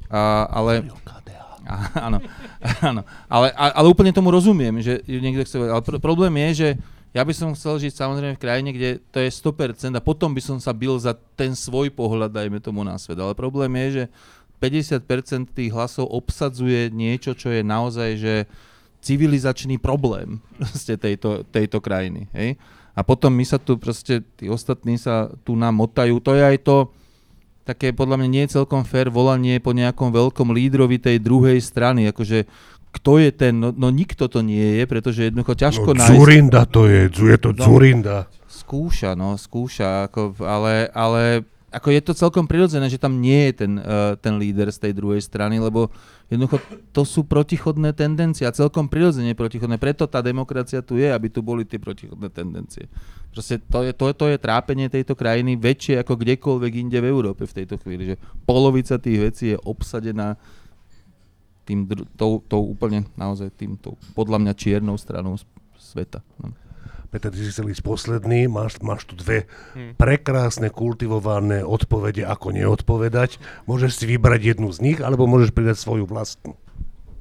[0.09, 0.88] A, ale...
[1.62, 1.75] A,
[2.11, 2.18] áno,
[2.83, 3.03] áno.
[3.31, 5.57] Ale, a, ale úplne tomu rozumiem, že niekto chce...
[5.62, 6.68] Ale pr- problém je, že
[7.12, 10.40] ja by som chcel žiť samozrejme v krajine, kde to je 100% a potom by
[10.40, 13.21] som sa bil za ten svoj pohľad, dajme tomu na svet.
[13.21, 14.05] Ale problém je, že
[14.59, 18.35] 50% tých hlasov obsadzuje niečo, čo je naozaj že
[19.03, 20.40] civilizačný problém
[20.87, 22.33] tejto, tejto krajiny.
[22.33, 22.57] Hej?
[22.92, 26.20] A potom my sa tu proste, tí ostatní sa tu nám motajú.
[26.20, 26.76] To je aj to,
[27.62, 32.44] také podľa mňa nie celkom fér volanie po nejakom veľkom lídrovi tej druhej strany, akože
[32.92, 36.18] kto je ten, no, no nikto to nie je, pretože jednoducho ťažko no, nájsť...
[36.18, 38.28] Zurinda to je, je to no, Zurinda.
[38.44, 43.65] Skúša, no, skúša, ako, ale, ale ako je to celkom prirodzené, že tam nie je
[43.65, 45.89] ten, uh, ten líder z tej druhej strany, lebo
[46.29, 46.61] jednoducho
[46.93, 49.81] to sú protichodné tendencie a celkom prirodzene protichodné.
[49.81, 52.93] Preto tá demokracia tu je, aby tu boli tie protichodné tendencie.
[53.33, 57.49] Proste to je, to, to je trápenie tejto krajiny väčšie ako kdekoľvek inde v Európe
[57.49, 60.37] v tejto chvíli, že polovica tých vecí je obsadená
[61.65, 63.81] tým, tou, tou úplne naozaj tým,
[64.13, 65.41] podľa mňa čiernou stranou
[65.81, 66.21] sveta.
[66.37, 66.53] No.
[67.12, 69.44] Peter, ty si chcel ísť posledný, máš, máš tu dve
[69.77, 70.01] hmm.
[70.01, 73.37] prekrásne kultivované odpovede, ako neodpovedať.
[73.68, 76.57] Môžeš si vybrať jednu z nich, alebo môžeš pridať svoju vlastnú.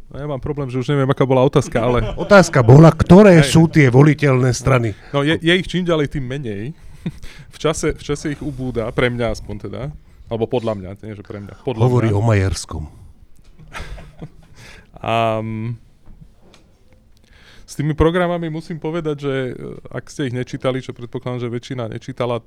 [0.08, 2.16] No ja mám problém, že už neviem, aká bola otázka, ale...
[2.16, 3.52] Otázka bola, ktoré Hej.
[3.52, 4.96] sú tie voliteľné strany?
[5.12, 6.72] No je, je ich čím ďalej, tým menej.
[7.56, 9.82] v, čase, v čase ich ubúda, pre mňa aspoň teda.
[10.32, 11.68] Alebo podľa mňa, nie že pre mňa.
[11.68, 12.20] Podľa Hovorí mňa.
[12.20, 12.84] o Majerskom.
[15.02, 15.76] Um,
[17.82, 19.54] tými programami musím povedať, že e,
[19.90, 22.46] ak ste ich nečítali, čo predpokladám, že väčšina nečítala,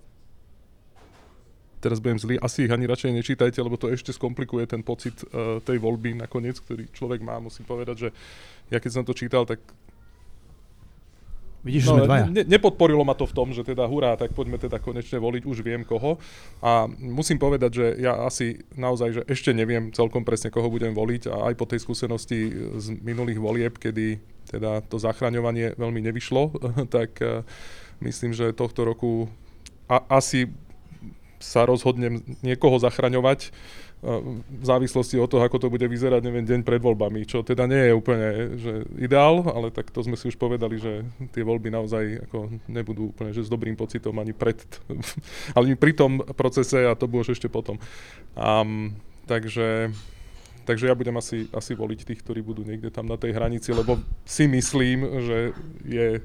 [1.82, 5.60] teraz budem zlý, asi ich ani radšej nečítajte, lebo to ešte skomplikuje ten pocit uh,
[5.60, 7.36] tej voľby nakoniec, ktorý človek má.
[7.44, 8.08] Musím povedať, že
[8.72, 9.60] ja keď som to čítal, tak
[11.64, 12.24] Vidíš, no, sme dvaja.
[12.28, 15.64] Ne, nepodporilo ma to v tom, že teda hurá, tak poďme teda konečne voliť, už
[15.64, 16.20] viem koho.
[16.60, 21.32] A musím povedať, že ja asi naozaj, že ešte neviem celkom presne, koho budem voliť
[21.32, 26.52] a aj po tej skúsenosti z minulých volieb, kedy teda to zachraňovanie veľmi nevyšlo,
[26.94, 27.40] tak uh,
[28.04, 29.32] myslím, že tohto roku
[29.88, 30.52] a, asi
[31.40, 33.52] sa rozhodnem niekoho zachraňovať,
[34.04, 37.88] v závislosti od toho, ako to bude vyzerať, neviem, deň pred voľbami, čo teda nie
[37.88, 38.28] je úplne
[38.60, 43.16] že ideál, ale tak to sme si už povedali, že tie voľby naozaj ako nebudú
[43.16, 44.60] úplne že s dobrým pocitom ani pred,
[45.56, 47.80] ale pri tom procese a to bude ešte potom.
[48.36, 48.92] Um,
[49.24, 49.88] takže
[50.64, 54.00] Takže ja budem asi, asi voliť tých, ktorí budú niekde tam na tej hranici, lebo
[54.24, 55.52] si myslím, že
[55.84, 56.24] je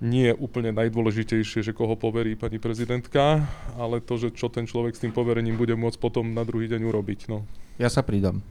[0.00, 3.48] nie je úplne najdôležitejšie, že koho poverí pani prezidentka,
[3.80, 6.80] ale to, že čo ten človek s tým poverením bude môcť potom na druhý deň
[6.84, 7.20] urobiť.
[7.32, 7.48] No.
[7.80, 8.44] Ja sa pridám.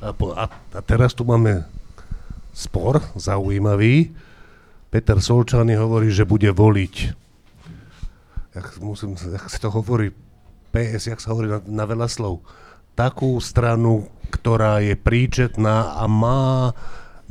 [0.00, 1.68] A, po, a, a teraz tu máme
[2.56, 4.16] spor zaujímavý.
[4.88, 6.94] Peter Solčany hovorí, že bude voliť.
[8.54, 10.14] Jak, musím, jak sa to hovorí?
[10.70, 12.40] PS, jak sa hovorí na, na veľa slov
[12.94, 16.72] takú stranu, ktorá je príčetná a má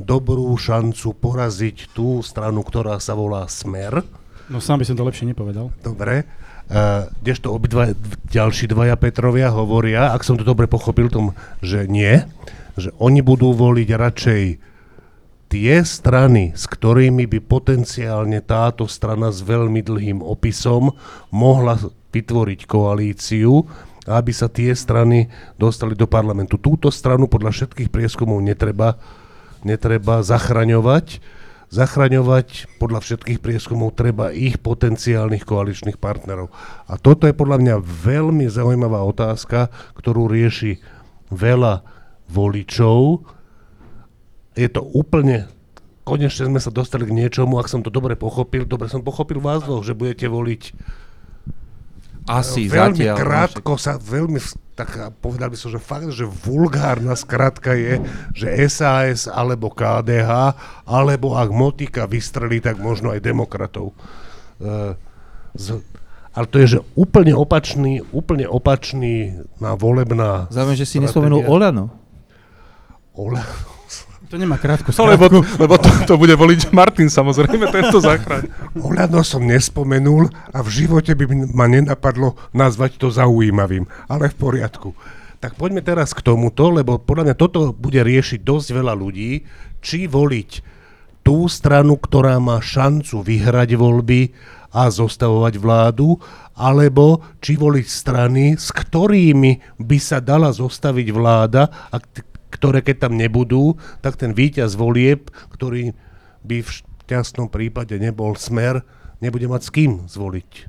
[0.00, 4.02] dobrú šancu poraziť tú stranu, ktorá sa volá Smer.
[4.50, 5.72] No sám by som to lepšie nepovedal.
[5.80, 6.26] Dobre.
[6.64, 7.92] Uh, kdežto obidva
[8.32, 12.24] ďalší dvaja Petrovia hovoria, ak som to dobre pochopil, tom, že nie,
[12.80, 14.44] že oni budú voliť radšej
[15.52, 20.96] tie strany, s ktorými by potenciálne táto strana s veľmi dlhým opisom
[21.28, 21.76] mohla
[22.10, 23.52] vytvoriť koalíciu,
[24.08, 25.28] aby sa tie strany
[25.60, 26.56] dostali do parlamentu.
[26.56, 28.96] Túto stranu podľa všetkých prieskumov netreba,
[29.66, 31.20] netreba zachraňovať.
[31.74, 36.52] Zachraňovať podľa všetkých prieskumov treba ich potenciálnych koaličných partnerov.
[36.86, 40.78] A toto je podľa mňa veľmi zaujímavá otázka, ktorú rieši
[41.34, 41.82] veľa
[42.30, 43.26] voličov.
[44.54, 45.50] Je to úplne
[46.04, 49.64] konečne sme sa dostali k niečomu, ak som to dobre pochopil, dobre som pochopil vás
[49.64, 50.62] dvoch, že budete voliť
[52.24, 53.16] asi veľmi zatiaľ.
[53.20, 54.40] krátko sa, veľmi,
[54.72, 58.00] tak povedal by som, že fakt, že vulgárna skratka je,
[58.32, 60.56] že SAS alebo KDH,
[60.88, 63.92] alebo ak Motika vystrelí, tak možno aj demokratov.
[64.56, 64.96] Uh,
[65.52, 65.84] z,
[66.34, 71.92] ale to je, že úplne opačný, úplne opačný na volebná Zaujímavé, že si nespomenul Olano.
[73.14, 73.73] Olano.
[74.32, 75.28] To nemá krátku no, lebo,
[75.60, 78.48] lebo to, to bude voliť Martin samozrejme, tento záchraň.
[78.74, 84.90] Oľano som nespomenul a v živote by ma nenapadlo nazvať to zaujímavým, ale v poriadku.
[85.44, 89.44] Tak poďme teraz k tomuto, lebo podľa mňa toto bude riešiť dosť veľa ľudí,
[89.84, 90.50] či voliť
[91.20, 94.32] tú stranu, ktorá má šancu vyhrať voľby
[94.72, 96.16] a zostavovať vládu,
[96.56, 101.96] alebo či voliť strany, s ktorými by sa dala zostaviť vláda a
[102.54, 105.90] ktoré keď tam nebudú, tak ten víťaz volieb, ktorý
[106.46, 108.86] by v šťastnom prípade nebol smer,
[109.18, 110.64] nebude mať s kým zvoliť, e,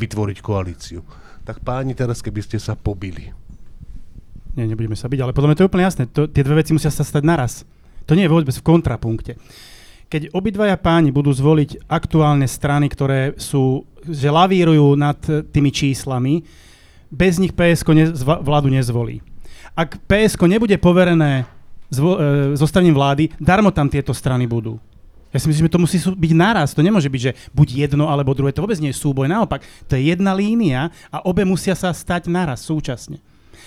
[0.00, 1.04] vytvoriť koalíciu.
[1.44, 3.28] Tak páni, teraz keby ste sa pobili.
[4.56, 6.04] Nie, nebudeme sa byť, ale podľa mňa to je úplne jasné.
[6.16, 7.62] To, tie dve veci musia sa stať naraz.
[8.08, 9.36] To nie je vôbec v kontrapunkte.
[10.08, 15.20] Keď obidvaja páni budú zvoliť aktuálne strany, ktoré sú, že lavírujú nad
[15.52, 16.40] tými číslami,
[17.12, 19.27] bez nich PSK ne, vládu nezvolí
[19.78, 21.46] ak PSK nebude poverené
[21.86, 24.82] zvo, e, zostavením vlády, darmo tam tieto strany budú.
[25.30, 26.72] Ja si myslím, že to musí byť naraz.
[26.72, 28.50] To nemôže byť, že buď jedno alebo druhé.
[28.56, 29.28] To vôbec nie je súboj.
[29.28, 33.20] Naopak, to je jedna línia a obe musia sa stať naraz súčasne.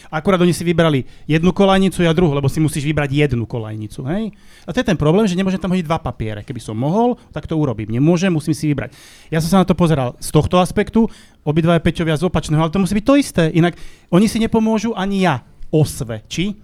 [0.10, 4.02] Akurát oni si vybrali jednu kolajnicu a druhú, lebo si musíš vybrať jednu kolajnicu.
[4.10, 4.34] Hej?
[4.66, 6.42] A to je ten problém, že nemôžem tam hodiť dva papiere.
[6.42, 7.94] Keby som mohol, tak to urobím.
[7.94, 8.98] Nemôžem, musím si vybrať.
[9.30, 11.06] Ja som sa na to pozeral z tohto aspektu,
[11.46, 13.44] obidva Peťovia z opačného, ale to musí byť to isté.
[13.54, 13.78] Inak
[14.10, 16.60] oni si nepomôžu ani ja osvedčí.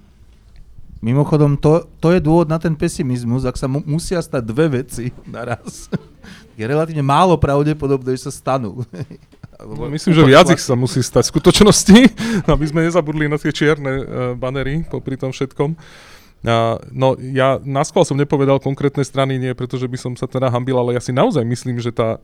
[1.00, 5.14] Mimochodom, to, to je dôvod na ten pesimizmus, ak sa mu, musia stať dve veci
[5.30, 5.88] naraz.
[6.58, 8.82] je relatívne málo pravdepodobné, že sa stanú.
[9.58, 11.98] No, myslím, že viac ich sa musí stať v skutočnosti,
[12.54, 14.04] aby sme nezabudli na tie čierne uh,
[14.38, 15.74] banery popri tom všetkom.
[16.46, 20.54] Uh, no ja na schvál som nepovedal konkrétne strany, nie pretože by som sa teda
[20.54, 22.22] hambil, ale ja si naozaj myslím, že tá,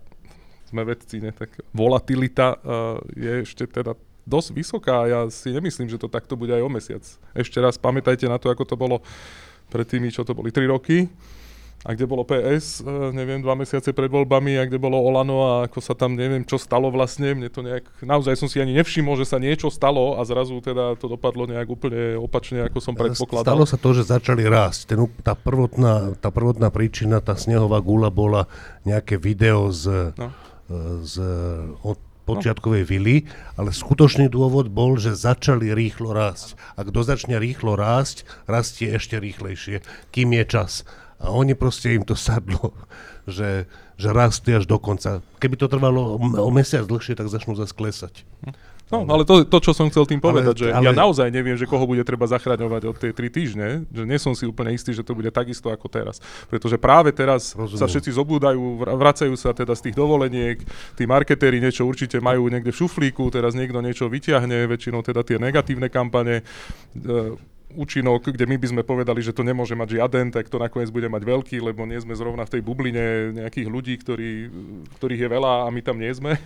[0.70, 5.92] sme vedci, ne, tak volatilita uh, je ešte teda dosť vysoká a ja si nemyslím,
[5.92, 7.04] že to takto bude aj o mesiac.
[7.36, 9.04] Ešte raz pamätajte na to, ako to bolo
[9.68, 11.12] pred tými, čo to boli, 3 roky
[11.84, 15.52] a kde bolo PS, e, neviem, dva mesiace pred voľbami a kde bolo Olano a
[15.68, 19.20] ako sa tam, neviem, čo stalo vlastne, mne to nejak, naozaj som si ani nevšimol,
[19.20, 23.44] že sa niečo stalo a zrazu teda to dopadlo nejak úplne opačne, ako som predpokladal.
[23.44, 24.96] Stalo sa to, že začali rásť.
[24.96, 28.48] Ten, tá, prvotná, tá prvotná príčina, tá snehová gula bola
[28.88, 30.32] nejaké video z, no.
[30.72, 31.14] E, z
[31.84, 33.16] od počiatkovej vily,
[33.60, 36.56] ale skutočný dôvod bol, že začali rýchlo rásť.
[36.80, 39.84] A kto začne rýchlo rásť, rastie ešte rýchlejšie,
[40.16, 40.88] kým je čas.
[41.24, 42.76] A oni proste im to sadlo.
[43.28, 43.66] že,
[43.96, 45.24] že rastie až do konca.
[45.40, 48.28] Keby to trvalo o mesiac dlhšie, tak začnú zase klesať.
[48.92, 51.58] No, ale to, to, čo som chcel tým povedať, Ale- že ale- ja naozaj neviem,
[51.58, 54.94] že koho bude treba zachraňovať od tej 3 týždne, že nie som si úplne istý,
[54.94, 56.22] že to bude takisto ako teraz.
[56.46, 57.80] Pretože práve teraz Rozumiem.
[57.80, 60.62] sa všetci zobúdajú, vr- vracajú sa teda z tých dovoleniek,
[60.94, 65.42] tí marketéri niečo určite majú niekde v šuflíku, teraz niekto niečo vyťahne, väčšinou teda tie
[65.42, 66.46] negatívne kampane,
[66.94, 70.94] e, účinok, kde my by sme povedali, že to nemôže mať žiaden, tak to nakoniec
[70.94, 74.32] bude mať veľký, lebo nie sme zrovna v tej bubline nejakých ľudí, ktorí,
[75.02, 76.38] ktorých je veľa a my tam nie sme.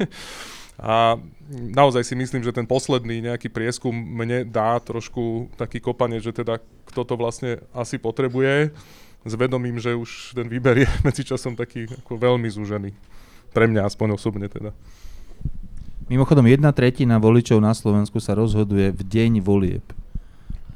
[0.78, 1.17] A
[1.49, 6.61] naozaj si myslím, že ten posledný nejaký prieskum mne dá trošku taký kopanie, že teda
[6.86, 8.69] kto to vlastne asi potrebuje,
[9.28, 12.93] s vedomím, že už ten výber je medzičasom taký ako veľmi zúžený.
[13.51, 14.71] Pre mňa aspoň osobne teda.
[16.07, 19.84] Mimochodom, jedna tretina voličov na Slovensku sa rozhoduje v deň volieb.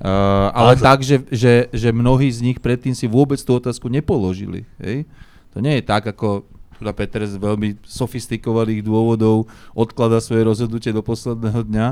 [0.01, 3.85] Uh, ale Ale- tak, že, že, že mnohí z nich predtým si vôbec tú otázku
[3.85, 4.65] nepoložili.
[4.81, 5.05] Hej?
[5.53, 6.41] To nie je tak, ako
[6.81, 9.45] teda Peter z veľmi sofistikovaných dôvodov
[9.77, 11.87] odklada svoje rozhodnutie do posledného dňa,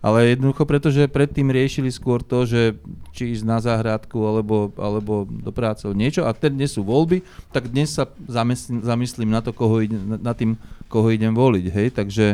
[0.00, 2.80] ale jednoducho preto, že predtým riešili skôr to, že
[3.12, 7.20] či ísť na záhradku alebo, alebo do práce niečo a teď dnes sú voľby,
[7.52, 10.56] tak dnes sa zamyslím, zamyslím na to, koho ide, na, na tým,
[10.88, 11.64] koho idem voliť.
[11.68, 11.88] Hej?
[11.92, 12.26] Takže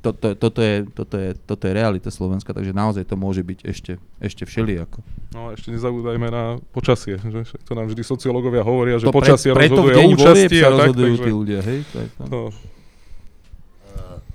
[0.00, 3.92] toto, toto, je, toto, je, toto je realita Slovenska, takže naozaj to môže byť ešte,
[4.16, 5.04] ešte všelijako.
[5.36, 9.12] No a ešte nezabúdajme na počasie, že Však to nám vždy sociológovia hovoria, že To
[9.12, 11.78] pre- počasie preto v rozhoduje o účasti a tak, rozhodujú takže, tí ľudia, hej?
[11.84, 12.22] To je to.
[12.26, 12.40] no,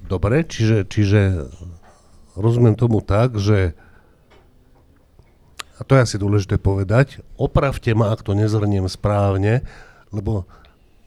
[0.06, 1.50] Dobre, čiže, čiže
[2.38, 3.74] rozumiem tomu tak, že
[5.76, 9.66] a to je asi dôležité povedať, opravte ma, ak to nezhrniem správne,
[10.14, 10.48] lebo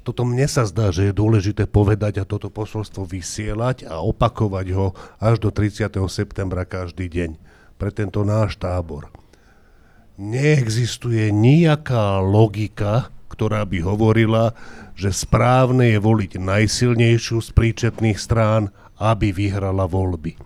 [0.08, 4.96] toto mne sa zdá, že je dôležité povedať a toto posolstvo vysielať a opakovať ho
[5.20, 6.00] až do 30.
[6.08, 7.36] septembra každý deň
[7.76, 9.12] pre tento náš tábor.
[10.16, 14.56] Neexistuje nejaká logika, ktorá by hovorila,
[14.96, 20.40] že správne je voliť najsilnejšiu z príčetných strán, aby vyhrala voľby.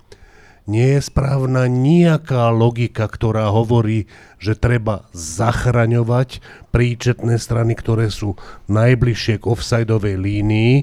[0.63, 4.07] Nie je správna nejaká logika, ktorá hovorí,
[4.39, 6.39] že treba zachraňovať
[6.71, 8.39] príčetné strany, ktoré sú
[8.71, 10.75] najbližšie k offsideovej línii,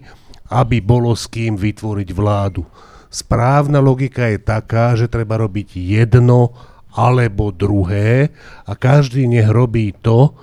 [0.52, 2.68] aby bolo s kým vytvoriť vládu.
[3.08, 6.52] Správna logika je taká, že treba robiť jedno
[6.92, 8.36] alebo druhé
[8.68, 10.36] a každý nech robí to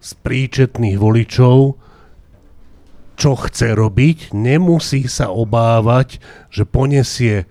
[0.00, 1.76] z príčetných voličov,
[3.20, 6.16] čo chce robiť, nemusí sa obávať,
[6.48, 7.44] že poniesie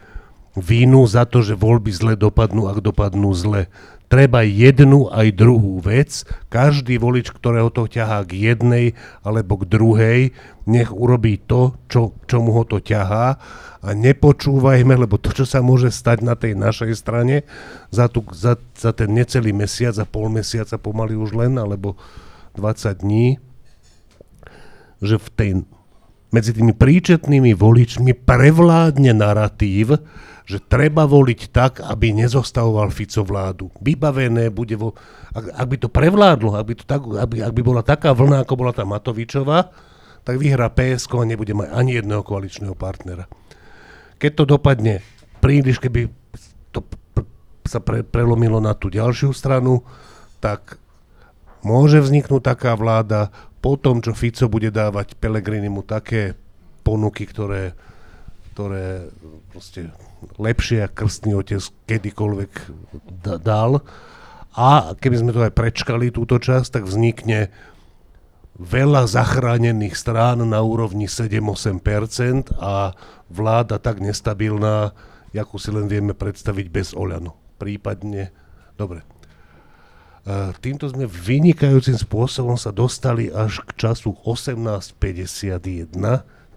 [0.60, 3.68] vínu za to, že voľby zle dopadnú, ak dopadnú zle.
[4.10, 6.26] Treba jednu aj druhú vec.
[6.50, 8.86] Každý volič, ktorého to ťahá k jednej
[9.22, 10.20] alebo k druhej,
[10.66, 13.38] nech urobí to, čo, čomu ho to ťahá
[13.80, 17.48] a nepočúvajme, lebo to, čo sa môže stať na tej našej strane
[17.94, 21.96] za, tu, za, za ten necelý mesiac a pol mesiaca pomaly už len, alebo
[22.58, 23.38] 20 dní,
[25.00, 25.52] že v tej,
[26.36, 30.02] medzi tými príčetnými voličmi prevládne narratív,
[30.50, 33.70] že treba voliť tak, aby nezostavoval Fico vládu.
[33.86, 34.98] Vybavené bude vo...
[35.30, 38.42] Ak, ak by to prevládlo, ak by, to tak, aby, ak by bola taká vlna,
[38.42, 39.70] ako bola tá Matovičová,
[40.26, 43.30] tak vyhrá PSK a nebude mať ani jedného koaličného partnera.
[44.18, 45.06] Keď to dopadne
[45.38, 46.10] príliš, keby
[46.74, 46.82] to
[47.14, 47.30] pr-
[47.70, 49.86] sa pre, prelomilo na tú ďalšiu stranu,
[50.42, 50.82] tak
[51.62, 53.30] môže vzniknúť taká vláda
[53.62, 56.34] po tom, čo Fico bude dávať Pelegrinimu také
[56.82, 57.78] ponuky, ktoré,
[58.58, 59.14] ktoré
[59.54, 59.94] proste
[60.40, 62.52] lepšie ako krstný otec kedykoľvek
[63.24, 63.72] da- dal.
[64.58, 67.54] A keby sme to aj prečkali túto časť, tak vznikne
[68.60, 72.92] veľa zachránených strán na úrovni 7-8% a
[73.32, 74.92] vláda tak nestabilná,
[75.32, 77.40] akú si len vieme predstaviť bez Oľano.
[77.56, 78.36] Prípadne,
[78.76, 79.08] dobre.
[80.28, 85.96] E, Týmto sme vynikajúcim spôsobom sa dostali až k času 18.51,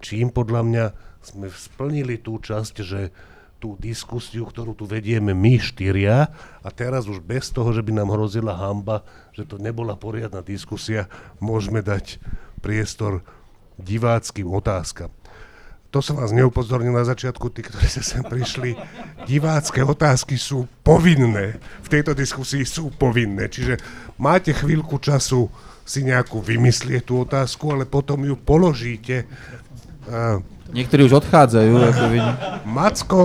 [0.03, 0.85] čím podľa mňa
[1.23, 3.15] sme splnili tú časť, že
[3.63, 6.27] tú diskusiu, ktorú tu vedieme my štyria
[6.59, 11.07] a teraz už bez toho, že by nám hrozila hamba, že to nebola poriadna diskusia,
[11.39, 12.19] môžeme dať
[12.59, 13.23] priestor
[13.79, 15.07] diváckým otázkam.
[15.95, 18.75] To som vás neupozornil na začiatku, tí, ktorí ste sem prišli.
[19.29, 21.61] Divácké otázky sú povinné.
[21.85, 23.45] V tejto diskusii sú povinné.
[23.45, 23.77] Čiže
[24.17, 25.53] máte chvíľku času
[25.85, 29.29] si nejakú vymyslieť tú otázku, ale potom ju položíte.
[30.09, 30.41] Uh,
[30.73, 32.33] Niektorí už odchádzajú, ako vidím.
[32.65, 33.21] Macko,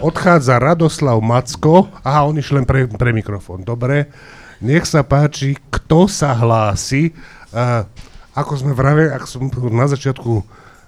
[0.00, 1.92] odchádza Radoslav Macko.
[2.00, 3.60] Aha, on išiel len pre, pre mikrofón.
[3.60, 4.08] Dobre.
[4.64, 7.12] Nech sa páči, kto sa hlási.
[7.52, 7.84] Uh,
[8.32, 10.40] ako sme vraveli, ak som na začiatku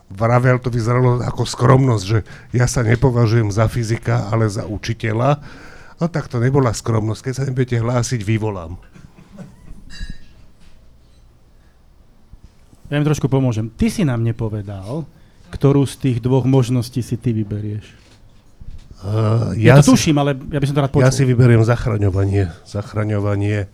[0.09, 2.25] vravel, to vyzeralo ako skromnosť, že
[2.57, 5.45] ja sa nepovažujem za fyzika, ale za učiteľa.
[6.01, 7.21] No tak to nebola skromnosť.
[7.21, 8.81] Keď sa nebudete hlásiť, vyvolám.
[12.89, 13.69] Ja im trošku pomôžem.
[13.69, 15.05] Ty si nám nepovedal,
[15.49, 17.87] ktorú z tých dvoch možností si ty vyberieš.
[18.99, 21.07] Uh, Ja, ja to tuším, ale ja by som to rád počul.
[21.07, 22.51] Ja si vyberiem zachraňovanie.
[22.67, 23.71] Zachraňovanie.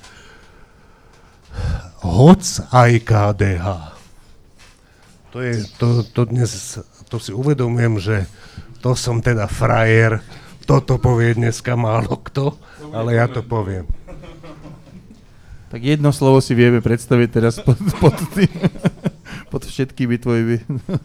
[2.05, 3.67] Hoc aj KDH.
[5.33, 6.79] To, je, to, to dnes,
[7.11, 8.17] to si uvedomujem, že
[8.85, 10.23] to som teda frajer,
[10.69, 12.55] toto povie dneska málo kto,
[12.95, 13.89] ale ja to poviem.
[15.75, 18.47] Tak jedno slovo si vieme predstaviť teraz pod, pod, tým,
[19.55, 20.57] pod všetkými tvojimi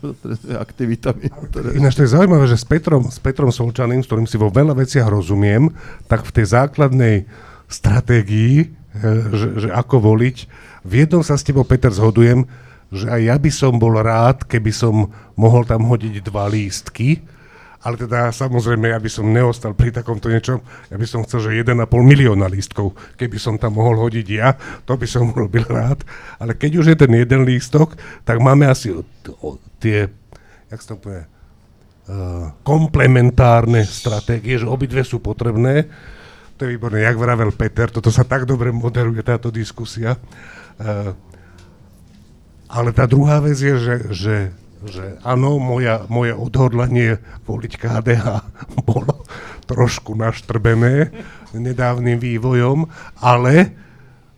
[0.66, 1.30] aktivitami.
[1.30, 1.78] Ktoré...
[1.78, 4.74] Ináč to je zaujímavé, že s Petrom, s Petrom Solčaným, s ktorým si vo veľa
[4.74, 5.70] veciach rozumiem,
[6.10, 7.30] tak v tej základnej
[7.70, 8.70] stratégii, eh,
[9.38, 10.38] že, že ako voliť,
[10.82, 12.50] v jednom sa s tebou, Peter, zhodujem,
[12.90, 17.22] že aj ja by som bol rád, keby som mohol tam hodiť dva lístky,
[17.80, 20.60] ale teda samozrejme, ja by som neostal pri takomto niečom,
[20.92, 24.52] ja by som chcel, že 1,5 milióna lístkov, keby som tam mohol hodiť ja,
[24.84, 26.04] to by som urobil rád,
[26.44, 27.96] ale keď už je ten jeden lístok,
[28.28, 28.92] tak máme asi
[29.80, 30.12] tie,
[30.68, 35.88] jak sa to povie, uh, komplementárne stratégie, že obidve sú potrebné,
[36.60, 40.20] to je výborné, jak vravel Peter, toto sa tak dobre moderuje, táto diskusia.
[40.76, 41.16] Uh,
[42.68, 44.36] ale tá druhá vec je, že, že
[44.88, 48.26] že áno, moja, moje odhodlanie voliť KDH
[48.90, 49.28] bolo
[49.68, 51.12] trošku naštrbené
[51.52, 52.88] nedávnym vývojom,
[53.20, 53.76] ale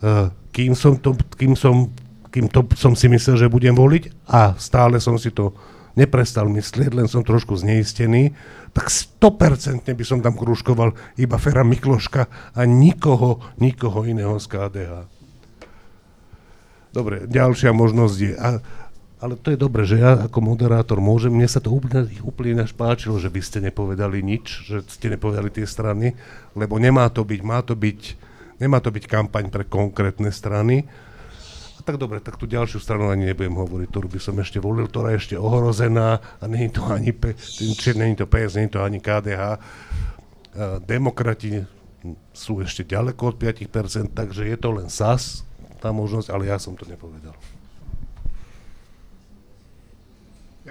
[0.01, 1.93] uh, kým, som to, kým, som,
[2.33, 5.53] kým to som si myslel, že budem voliť a stále som si to
[5.95, 8.31] neprestal myslieť, len som trošku zneistený,
[8.71, 14.91] tak 100% by som tam kružkoval iba Fera Mikloška a nikoho, nikoho iného z KDH.
[16.91, 18.33] Dobre, ďalšia možnosť je...
[18.35, 18.59] A,
[19.21, 23.21] ale to je dobré, že ja ako moderátor môžem, mne sa to úplne, úplne páčilo,
[23.21, 26.17] že by ste nepovedali nič, že ste nepovedali tie strany,
[26.57, 27.99] lebo nemá to byť, má to byť,
[28.57, 30.89] nemá to byť kampaň pre konkrétne strany.
[31.77, 34.89] A tak dobre, tak tú ďalšiu stranu ani nebudem hovoriť, ktorú by som ešte volil,
[34.89, 37.37] ktorá je ešte ohrozená a je to ani, P,
[37.93, 39.61] nie je to PS, je to ani KDH.
[40.81, 41.61] Demokrati
[42.33, 45.45] sú ešte ďaleko od 5%, takže je to len SAS,
[45.81, 47.33] tá možnosť, ale ja som to nepovedal.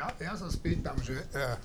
[0.01, 1.61] Ja, ja sa spýtam, že uh,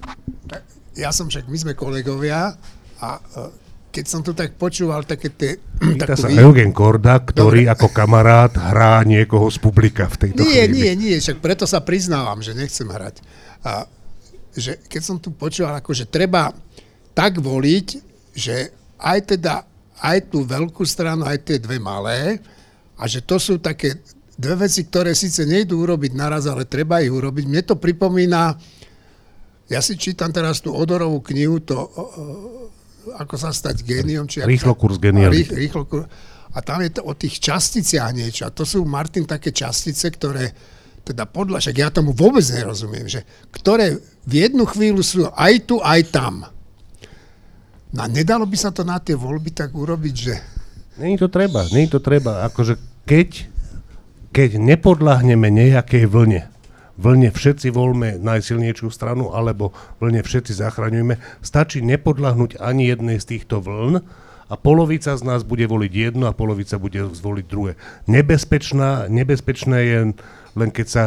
[0.92, 2.52] ja som však, my sme kolegovia
[3.00, 3.48] a uh,
[3.96, 5.56] keď som to tak počúval, také tie...
[5.80, 6.36] Pýta sa vý...
[6.44, 7.72] Eugen Korda, ktorý Dobre.
[7.72, 10.76] ako kamarát hrá niekoho z publika v tejto nie, chvíli.
[10.76, 13.24] Nie, nie, však preto sa priznávam, že nechcem hrať.
[13.64, 13.88] A,
[14.52, 16.52] že keď som tu počúval, ako, že treba
[17.16, 17.88] tak voliť,
[18.36, 18.68] že
[19.00, 19.64] aj teda
[20.04, 22.44] aj tú veľkú stranu, aj tie dve malé,
[23.00, 23.96] a že to sú také
[24.36, 27.44] dve veci, ktoré síce nejdú urobiť naraz, ale treba ich urobiť.
[27.48, 28.56] Mne to pripomína,
[29.72, 31.90] ja si čítam teraz tú Odorovú knihu, to,
[33.18, 34.28] ako sa stať géniom.
[34.28, 35.50] Či rýchlo kurz geniality.
[35.50, 36.06] Rých, rýchlo kurz.
[36.56, 38.48] A tam je to o tých časticiach niečo.
[38.48, 40.56] A to sú, Martin, také častice, ktoré,
[41.04, 45.84] teda podľa, však ja tomu vôbec nerozumiem, že ktoré v jednu chvíľu sú aj tu,
[45.84, 46.48] aj tam.
[47.92, 50.36] No a nedalo by sa to na tie voľby tak urobiť, že...
[50.96, 52.48] Není to treba, není to treba.
[52.48, 53.52] Akože keď
[54.36, 56.52] keď nepodľahneme nejakej vlne,
[57.00, 59.72] vlne všetci voľme najsilnejšiu stranu, alebo
[60.04, 64.04] vlne všetci zachraňujeme, stačí nepodľahnúť ani jednej z týchto vln
[64.52, 67.80] a polovica z nás bude voliť jedno a polovica bude zvoliť druhé.
[68.12, 69.98] Nebezpečná, nebezpečné je
[70.60, 71.06] len keď sa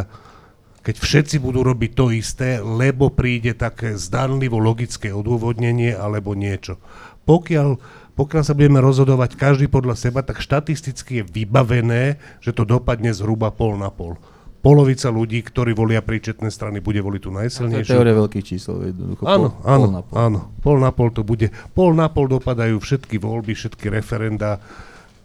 [0.79, 6.81] keď všetci budú robiť to isté, lebo príde také zdanlivo logické odôvodnenie alebo niečo.
[7.29, 7.77] Pokiaľ
[8.19, 13.55] pokiaľ sa budeme rozhodovať každý podľa seba, tak štatisticky je vybavené, že to dopadne zhruba
[13.55, 14.19] pol na pol.
[14.59, 17.79] Polovica ľudí, ktorí volia príčetné strany, bude voliť tú najsilnejšiu.
[17.79, 19.23] To je teória veľkých čísel, jednoducho.
[19.23, 20.15] Áno, pol, áno, pol na pol.
[20.19, 21.47] áno, pol na pol to bude.
[21.79, 24.59] Pol na pol dopadajú všetky voľby, všetky referenda,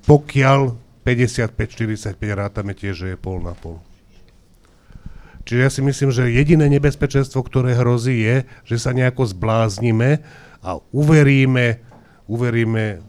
[0.05, 3.81] pokiaľ 55-45 rátame tiež, že je pol na pol.
[5.49, 10.23] Čiže ja si myslím, že jediné nebezpečenstvo, ktoré hrozí, je, že sa nejako zbláznime
[10.63, 11.83] a uveríme
[12.27, 13.03] uveríme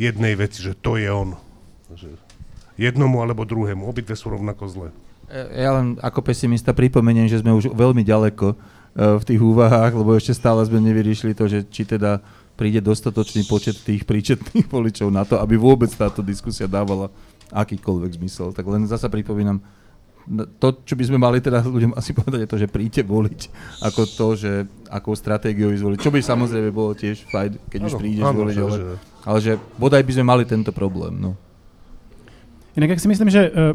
[0.00, 1.36] jednej veci, že to je on.
[1.92, 2.16] Že
[2.80, 4.88] jednomu alebo druhému, obidve sú rovnako zlé.
[5.28, 8.56] E, ja len ako pesimista pripomeniem, že sme už veľmi ďaleko e,
[9.20, 12.24] v tých úvahách, lebo ešte stále sme nevyriešili to, že či teda
[12.56, 17.08] príde dostatočný počet tých príčetných voličov na to, aby vôbec táto diskusia dávala
[17.52, 18.56] akýkoľvek zmysel.
[18.56, 19.60] Tak len zasa pripomínam,
[20.58, 23.40] to, čo by sme mali teda ľuďom asi povedať, je to, že príďte voliť,
[23.82, 24.52] ako to, že
[24.86, 25.98] akou stratégiou zvoliť.
[25.98, 28.76] Čo by samozrejme bolo tiež fajn, keď ano, už prídeš ano, voliť, ale,
[29.26, 31.18] ale že bodaj by sme mali tento problém.
[31.18, 31.34] No.
[32.78, 33.74] Inak ak si myslím, že e,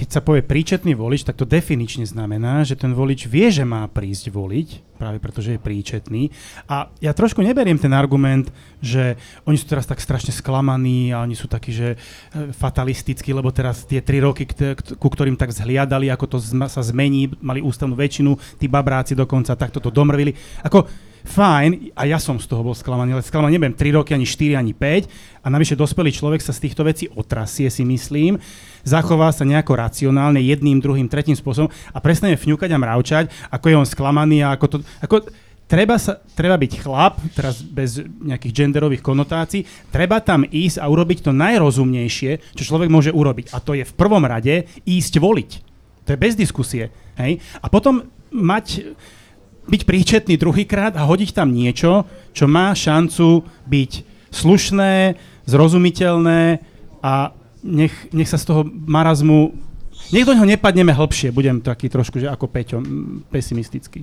[0.00, 3.84] keď sa povie príčetný volič, tak to definične znamená, že ten volič vie, že má
[3.84, 6.32] prísť voliť, práve preto, že je príčetný.
[6.72, 8.48] A ja trošku neberiem ten argument,
[8.80, 12.00] že oni sú teraz tak strašne sklamaní a oni sú takí, že
[12.32, 14.48] e, fatalistickí, lebo teraz tie tri roky,
[14.96, 19.84] ku ktorým tak zhliadali, ako to sa zmení, mali ústavnú väčšinu, tí babráci dokonca takto
[19.84, 20.32] to domrvili.
[20.64, 20.88] Ako,
[21.24, 24.56] fajn, a ja som z toho bol sklamaný, ale sklamaný nebudem 3 roky, ani 4,
[24.56, 25.44] ani 5.
[25.44, 28.36] A navyše dospelý človek sa z týchto vecí otrasie, si myslím,
[28.84, 33.74] zachová sa nejako racionálne jedným, druhým, tretím spôsobom a prestane fňukať a mravčať, ako je
[33.74, 34.76] on sklamaný a ako to...
[35.02, 35.26] Ako,
[35.66, 41.26] treba, sa, treba byť chlap, teraz bez nejakých genderových konotácií, treba tam ísť a urobiť
[41.26, 43.50] to najrozumnejšie, čo človek môže urobiť.
[43.50, 45.50] A to je v prvom rade ísť voliť.
[46.06, 46.90] To je bez diskusie.
[47.18, 47.38] Hej?
[47.62, 48.94] A potom mať
[49.70, 52.02] byť príčetný druhýkrát a hodiť tam niečo,
[52.34, 53.92] čo má šancu byť
[54.34, 55.14] slušné,
[55.46, 56.58] zrozumiteľné
[57.02, 57.30] a
[57.62, 59.69] nech, nech sa z toho marazmu...
[60.10, 62.82] Nech do neho nepadneme hlbšie, budem taký trošku, že ako Peťo,
[63.30, 64.02] pesimistický.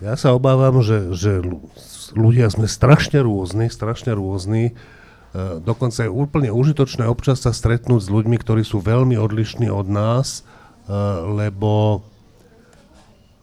[0.00, 1.44] Ja sa obávam, že, že
[2.16, 4.72] ľudia sme strašne rôzni, strašne rôzni.
[5.34, 9.90] Uh, dokonca je úplne užitočné občas sa stretnúť s ľuďmi, ktorí sú veľmi odlišní od
[9.90, 10.46] nás,
[10.86, 12.00] uh, lebo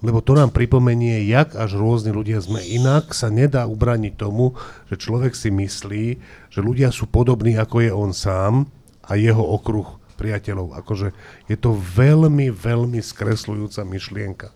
[0.02, 2.66] lebo to nám pripomenie, jak až rôzni ľudia sme.
[2.66, 4.58] Inak sa nedá ubraniť tomu,
[4.90, 6.06] že človek si myslí,
[6.50, 8.66] že ľudia sú podobní, ako je on sám
[9.06, 10.78] a jeho okruh priateľov.
[10.78, 11.18] Akože
[11.50, 14.48] je to veľmi, veľmi skresľujúca myšlienka.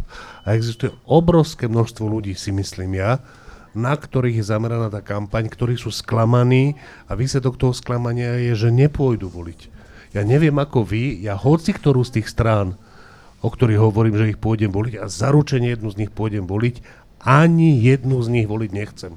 [0.46, 3.26] A existuje obrovské množstvo ľudí, si myslím ja,
[3.74, 6.78] na ktorých je zameraná tá kampaň, ktorí sú sklamaní
[7.10, 9.74] a výsledok toho sklamania je, že nepôjdu voliť.
[10.14, 12.78] Ja neviem ako vy, ja hoci ktorú z tých strán
[13.46, 16.82] o ktorých hovorím, že ich pôjdem voliť a zaručene jednu z nich pôjdem voliť,
[17.22, 19.14] ani jednu z nich voliť nechcem.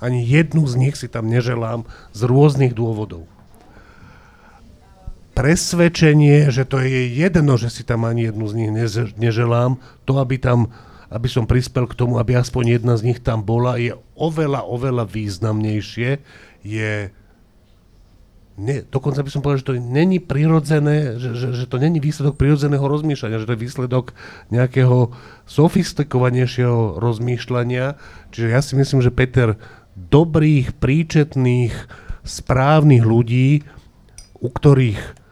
[0.00, 1.84] Ani jednu z nich si tam neželám
[2.16, 3.28] z rôznych dôvodov.
[5.36, 8.70] Presvedčenie, že to je jedno, že si tam ani jednu z nich
[9.20, 9.76] neželám,
[10.08, 10.72] to, aby tam
[11.06, 15.06] aby som prispel k tomu, aby aspoň jedna z nich tam bola, je oveľa, oveľa
[15.06, 16.18] významnejšie,
[16.66, 17.14] je
[18.58, 22.40] ne, dokonca by som povedal, že to není prirodzené, že, že, že to není výsledok
[22.40, 24.16] prirodzeného rozmýšľania, že to je výsledok
[24.50, 25.14] nejakého
[25.46, 28.00] sofistikovanejšieho rozmýšľania.
[28.34, 29.54] Čiže ja si myslím, že Peter,
[29.94, 31.74] dobrých, príčetných,
[32.26, 33.62] správnych ľudí,
[34.42, 35.25] u ktorých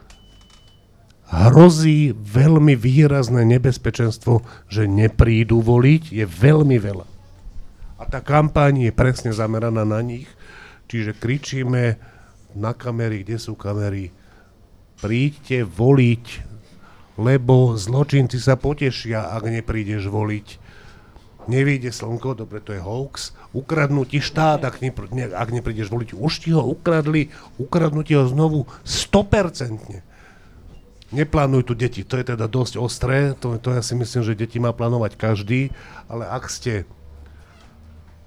[1.35, 7.07] hrozí veľmi výrazné nebezpečenstvo, že neprídu voliť, je veľmi veľa.
[7.99, 10.28] A tá kampaň je presne zameraná na nich,
[10.87, 11.97] čiže kričíme,
[12.55, 14.14] na kamery, kde sú kamery.
[15.03, 16.24] Príďte voliť,
[17.18, 20.62] lebo zločinci sa potešia, ak neprídeš voliť.
[21.45, 23.37] Nevíde slnko, dobre, to je hoax.
[23.53, 26.16] Ukradnú ti štát, ak, ne, ak neprídeš voliť.
[26.16, 27.28] Už ti ho ukradli,
[27.61, 30.14] ukradnú ti ho znovu 100%.
[31.15, 34.59] Neplánuj tu deti, to je teda dosť ostré, to, to ja si myslím, že deti
[34.59, 35.71] má plánovať každý,
[36.11, 36.83] ale ak ste,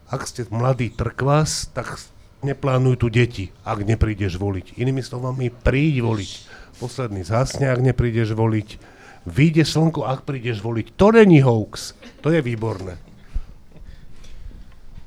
[0.07, 1.99] ak ste mladý trkvas, tak
[2.47, 4.79] neplánuj tu deti, ak neprídeš voliť.
[4.79, 6.31] Inými slovami, príď voliť.
[6.79, 8.79] Posledný zhasne, ak neprídeš voliť.
[9.27, 10.95] Vyjde slnko, ak prídeš voliť.
[10.95, 11.91] To není hoax.
[12.23, 12.95] To je výborné.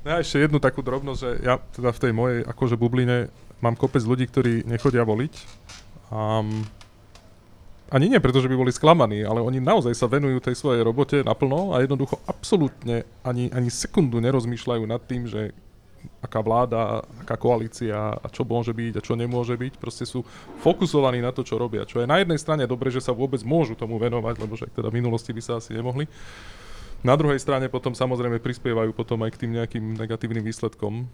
[0.05, 3.33] Ja ešte jednu takú drobnosť, že ja teda v tej mojej akože bubline
[3.65, 5.33] mám kopec ľudí, ktorí nechodia voliť.
[6.09, 6.65] Um,
[7.91, 11.27] ani nie preto, že by boli sklamaní, ale oni naozaj sa venujú tej svojej robote
[11.27, 15.51] naplno a jednoducho absolútne ani, ani sekundu nerozmýšľajú nad tým, že
[16.23, 19.77] aká vláda, aká koalícia a čo môže byť a čo nemôže byť.
[19.77, 20.25] Proste sú
[20.65, 21.85] fokusovaní na to, čo robia.
[21.85, 24.89] Čo je na jednej strane dobre, že sa vôbec môžu tomu venovať, lebo že teda
[24.89, 26.09] v minulosti by sa asi nemohli.
[27.01, 31.09] Na druhej strane potom samozrejme prispievajú potom aj k tým nejakým negatívnym výsledkom.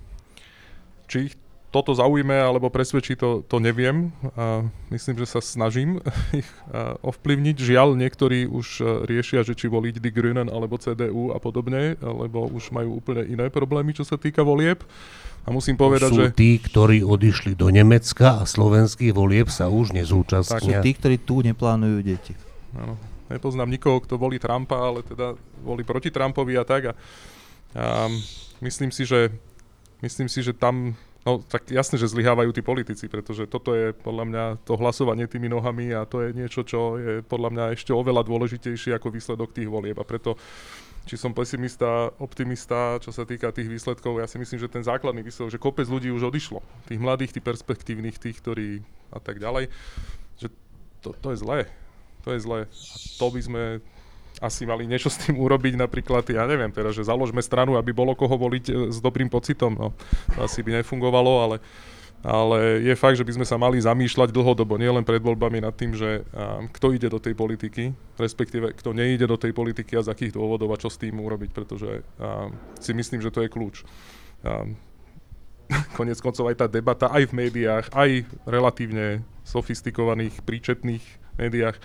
[1.07, 1.35] Či ich
[1.77, 4.09] toto zaujme alebo presvedčí, to, to neviem.
[4.33, 6.01] A myslím, že sa snažím
[6.41, 6.49] ich
[7.05, 7.57] ovplyvniť.
[7.61, 12.49] Žiaľ, niektorí už e, riešia, že či voliť Die Grünen alebo CDU a podobne, lebo
[12.49, 14.81] už majú úplne iné problémy, čo sa týka volieb.
[15.45, 16.33] A musím povedať, sú že...
[16.33, 20.81] tí, ktorí odišli do Nemecka a slovenských volieb sa už nezúčastnia.
[20.81, 22.33] Sú tí, ktorí tu neplánujú deti.
[22.73, 22.97] Áno.
[23.27, 26.83] Nepoznám nikoho, kto volí Trumpa, ale teda volí proti Trumpovi a tak.
[26.91, 26.93] A,
[27.75, 28.07] a
[28.63, 29.35] myslím si, že
[30.03, 30.95] myslím si, že tam
[31.27, 35.51] No tak jasne, že zlyhávajú tí politici, pretože toto je podľa mňa to hlasovanie tými
[35.51, 39.67] nohami a to je niečo, čo je podľa mňa ešte oveľa dôležitejšie ako výsledok tých
[39.67, 39.99] volieb.
[39.99, 40.39] A preto,
[41.03, 45.27] či som pesimista, optimista, čo sa týka tých výsledkov, ja si myslím, že ten základný
[45.27, 46.63] výsledok, že kopec ľudí už odišlo.
[46.87, 49.67] Tých mladých, tých perspektívnych, tých, ktorí a tak ďalej,
[50.39, 50.47] že
[51.03, 51.67] to, to je zlé.
[52.23, 52.71] To je zlé.
[52.71, 53.63] A to by sme
[54.41, 58.13] asi mali niečo s tým urobiť, napríklad, ja neviem teda, že založme stranu, aby bolo
[58.13, 59.73] koho voliť e, s dobrým pocitom.
[59.73, 59.97] No,
[60.37, 61.57] to asi by nefungovalo, ale
[62.27, 65.95] ale je fakt, že by sme sa mali zamýšľať dlhodobo, nielen pred voľbami nad tým,
[65.95, 70.11] že um, kto ide do tej politiky, respektíve kto nejde do tej politiky a z
[70.11, 72.51] akých dôvodov a čo s tým urobiť, pretože um,
[72.83, 73.87] si myslím, že to je kľúč.
[74.43, 74.75] Um,
[75.99, 81.05] konec koncov aj tá debata aj v médiách, aj relatívne sofistikovaných, príčetných
[81.39, 81.79] médiách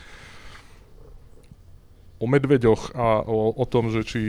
[2.21, 4.21] o medveďoch a o, o tom, že či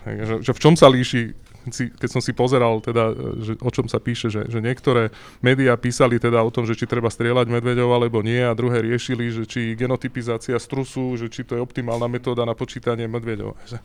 [0.00, 1.36] že, že v čom sa líši
[1.68, 5.12] keď som si pozeral, teda, že, o čom sa píše, že, že niektoré
[5.44, 9.28] médiá písali teda o tom, že či treba strieľať medveďov alebo nie a druhé riešili,
[9.28, 13.52] že či genotypizácia strusu, že či to je optimálna metóda na počítanie medveďov.
[13.68, 13.78] Že,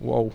[0.00, 0.32] wow,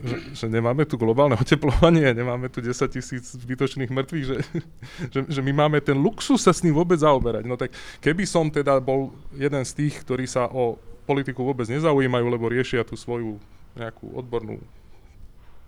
[0.00, 4.36] že, že nemáme tu globálne oteplovanie, nemáme tu 10 tisíc zbytočných mŕtvych, že,
[5.12, 7.44] že, že my máme ten luxus sa s ním vôbec zaoberať.
[7.44, 12.26] No tak keby som teda bol jeden z tých, ktorí sa o politiku vôbec nezaujímajú,
[12.26, 13.38] lebo riešia tú svoju
[13.78, 14.58] nejakú odbornú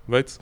[0.09, 0.37] vec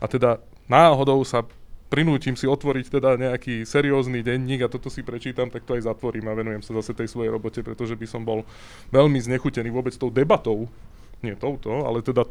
[0.00, 0.40] a teda
[0.70, 1.44] náhodou sa
[1.88, 6.28] prinútim si otvoriť teda nejaký seriózny denník a toto si prečítam, tak to aj zatvorím
[6.28, 8.44] a venujem sa zase tej svojej robote, pretože by som bol
[8.92, 10.68] veľmi znechutený vôbec tou debatou,
[11.24, 12.28] nie touto, ale teda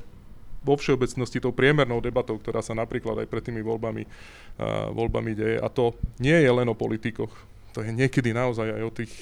[0.62, 5.58] vo všeobecnosti tou priemernou debatou, ktorá sa napríklad aj pred tými voľbami, uh, voľbami deje.
[5.62, 7.32] A to nie je len o politikoch.
[7.78, 9.14] To je niekedy naozaj aj o tých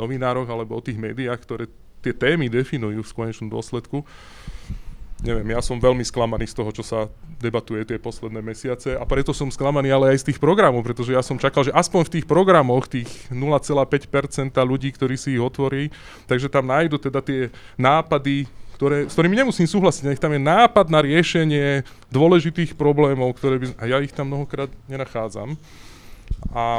[0.00, 1.64] novinároch alebo o tých médiách, ktoré
[2.04, 4.06] tie témy definujú v konečnom dôsledku
[5.22, 7.10] neviem, ja som veľmi sklamaný z toho, čo sa
[7.42, 11.22] debatuje tie posledné mesiace a preto som sklamaný ale aj z tých programov, pretože ja
[11.22, 15.90] som čakal, že aspoň v tých programoch tých 0,5% ľudí, ktorí si ich otvorí,
[16.30, 18.46] takže tam nájdu teda tie nápady,
[18.78, 21.82] ktoré, s ktorými nemusím súhlasiť, nech tam je nápad na riešenie
[22.14, 25.58] dôležitých problémov, ktoré by, a ja ich tam mnohokrát nenachádzam.
[26.54, 26.78] A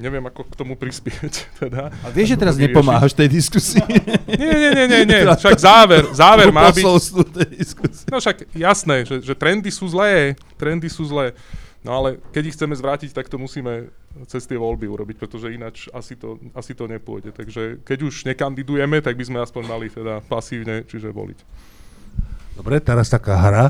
[0.00, 1.34] neviem, ako k tomu prispieť.
[1.62, 3.84] Teda, a vieš, že teraz nepomáhaš tej diskusii?
[4.40, 5.20] nie, nie, nie, nie, nie.
[5.28, 6.84] však záver, záver má byť...
[7.32, 8.06] tej diskusie.
[8.08, 11.36] No však jasné, že, že trendy sú zlé, trendy sú zlé.
[11.82, 13.90] No ale keď ich chceme zvrátiť, tak to musíme
[14.30, 17.34] cez tie voľby urobiť, pretože ináč asi to, asi to nepôjde.
[17.34, 21.38] Takže keď už nekandidujeme, tak by sme aspoň mali teda pasívne, čiže voliť.
[22.54, 23.66] Dobre, teraz taká hra.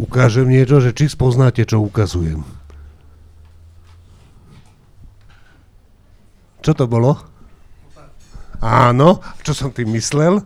[0.00, 2.59] Ukážem niečo, že či spoznáte, čo ukazujem.
[6.60, 7.16] Čo to bolo?
[8.60, 10.44] Áno, čo som tým myslel?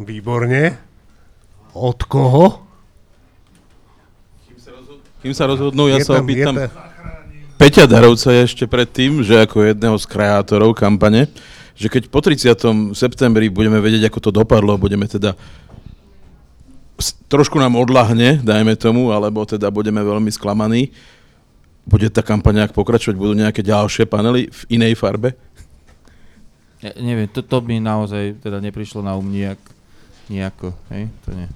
[0.00, 0.76] Výborne.
[1.72, 2.70] Od koho?
[5.20, 6.56] Kým sa rozhodnú, ja je sa tam, opýtam
[7.60, 11.28] Peťa Darovca ešte predtým, že ako jedného z kreátorov kampane,
[11.76, 12.96] že keď po 30.
[12.96, 15.36] septembri budeme vedieť, ako to dopadlo, budeme teda
[17.28, 20.88] trošku nám odlahne, dajme tomu, alebo teda budeme veľmi sklamaní,
[21.90, 23.18] bude tá kampaň nejak pokračovať?
[23.18, 25.34] Budú nejaké ďalšie panely v inej farbe?
[26.80, 29.60] Ja, neviem, to, to by naozaj teda neprišlo na um nejak,
[30.32, 31.48] nejako, hej, to nie.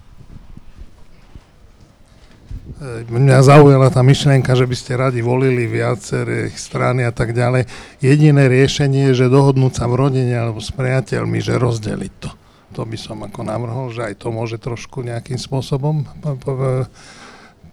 [2.76, 7.64] E, mňa zaujala tá myšlienka, že by ste radi volili viaceré strany a tak ďalej.
[8.04, 12.30] Jediné riešenie je, že dohodnúť sa v rodine alebo s priateľmi, že rozdeliť to.
[12.74, 16.04] To by som ako navrhol, že aj to môže trošku nejakým spôsobom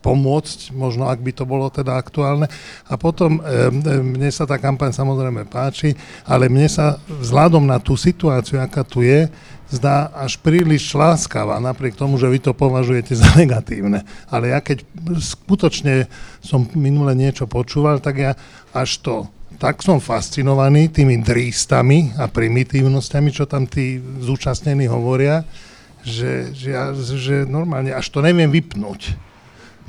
[0.01, 2.49] pomôcť, možno ak by to bolo teda aktuálne.
[2.89, 3.41] A potom e,
[4.01, 5.93] mne sa tá kampaň samozrejme páči,
[6.25, 9.29] ale mne sa vzhľadom na tú situáciu, aká tu je,
[9.71, 14.03] zdá až príliš láskavá, napriek tomu, že vy to považujete za negatívne.
[14.27, 14.83] Ale ja keď
[15.21, 16.11] skutočne
[16.43, 18.31] som minule niečo počúval, tak ja
[18.75, 19.15] až to
[19.61, 25.45] tak som fascinovaný tými drístami a primitívnosťami, čo tam tí zúčastnení hovoria,
[26.01, 29.13] že, že, že normálne až to neviem vypnúť.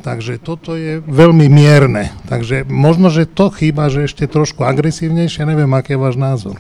[0.01, 2.11] Takže toto je veľmi mierne.
[2.27, 6.57] Takže možno, že to chýba, že ešte trošku agresívnejšie, neviem, aký je váš názor.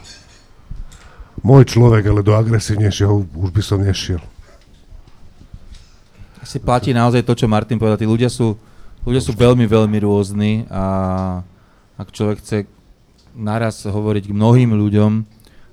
[1.40, 4.22] Môj človek, ale do agresívnejšieho už by som nešiel.
[6.44, 7.96] Si platí naozaj to, čo Martin povedal.
[7.96, 8.54] Tí ľudia sú,
[9.08, 10.84] ľudia sú veľmi, veľmi rôzni a
[11.96, 12.58] ak človek chce
[13.32, 15.24] naraz hovoriť k mnohým ľuďom,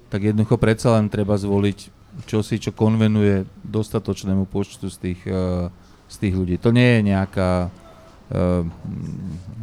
[0.08, 1.92] tak jednoducho predsa len treba zvoliť
[2.26, 5.70] čosi, čo konvenuje dostatočnému počtu z tých uh,
[6.10, 6.58] z tých ľudí.
[6.60, 8.66] To nie je nejaká uh,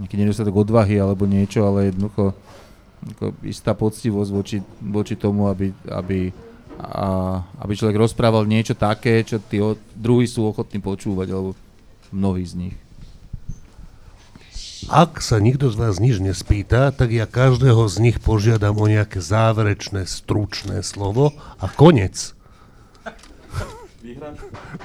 [0.00, 2.32] nejaký nedostatok odvahy alebo niečo, ale jednoducho
[3.06, 6.34] ako istá poctivosť voči, voči tomu, aby, aby,
[6.80, 11.54] a, aby človek rozprával niečo také, čo tí o, druhí sú ochotní počúvať, alebo
[12.10, 12.76] mnohí z nich.
[14.86, 19.18] Ak sa nikto z vás nič nespýta, tak ja každého z nich požiadam o nejaké
[19.18, 22.35] záverečné, stručné slovo a konec.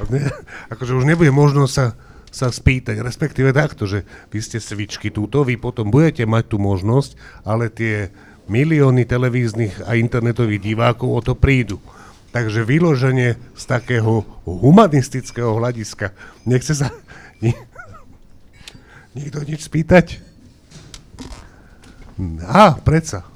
[0.10, 0.22] Ne,
[0.74, 1.86] akože už nebude možnosť sa,
[2.32, 7.20] sa spýtať, respektíve takto, že vy ste svičky túto, vy potom budete mať tú možnosť,
[7.46, 8.10] ale tie
[8.50, 11.78] milióny televíznych a internetových divákov o to prídu.
[12.32, 16.16] Takže vyloženie z takého humanistického hľadiska,
[16.48, 16.90] nechce sa...
[19.12, 20.24] Nikto nič spýtať?
[22.48, 23.28] Á, predsa.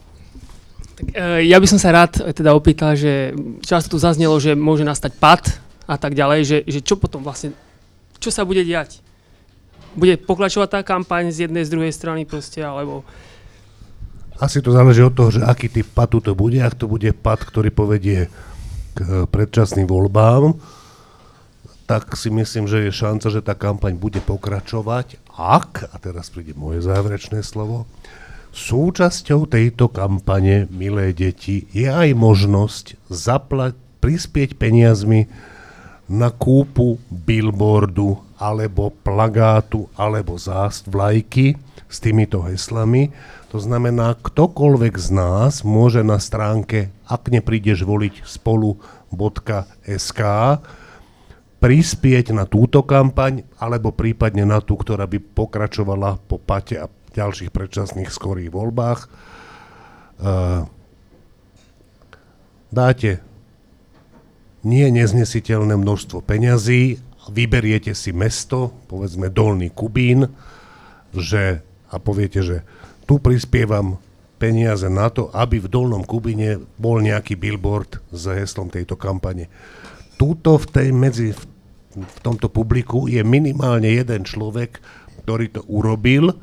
[0.96, 4.88] Tak, e, ja by som sa rád teda opýtal, že často tu zaznelo, že môže
[4.88, 5.44] nastať pad
[5.86, 7.54] a tak ďalej, že, že čo potom vlastne,
[8.18, 9.02] čo sa bude diať?
[9.96, 13.06] Bude pokračovať tá kampaň z jednej, z druhej strany proste, alebo...
[14.36, 16.60] Asi to záleží od toho, že aký typ padu to bude.
[16.60, 18.28] Ak to bude pad, ktorý povedie
[18.92, 20.60] k e, predčasným voľbám,
[21.88, 26.58] tak si myslím, že je šanca, že tá kampaň bude pokračovať, ak, a teraz príde
[26.58, 27.88] moje záverečné slovo,
[28.56, 35.30] súčasťou tejto kampane, milé deti, je aj možnosť zaplať, prispieť peniazmi
[36.06, 41.58] na kúpu billboardu alebo plagátu alebo zást vlajky
[41.90, 43.10] s týmito heslami.
[43.50, 50.22] To znamená, ktokoľvek z nás môže na stránke ak neprídeš voliť spolu.sk
[51.56, 57.50] prispieť na túto kampaň, alebo prípadne na tú, ktorá by pokračovala po pate a ďalších
[57.50, 59.08] predčasných skorých voľbách.
[60.16, 60.68] Uh,
[62.70, 63.24] dáte
[64.66, 67.00] nie neznesiteľné množstvo peňazí,
[67.30, 70.30] vyberiete si mesto, povedzme Dolný Kubín,
[71.16, 72.66] že, a poviete, že
[73.06, 74.02] tu prispievam
[74.36, 79.48] peniaze na to, aby v Dolnom Kubine bol nejaký billboard s heslom tejto kampane.
[80.20, 81.30] Tuto v tej medzi,
[81.96, 84.84] v tomto publiku je minimálne jeden človek,
[85.24, 86.36] ktorý to urobil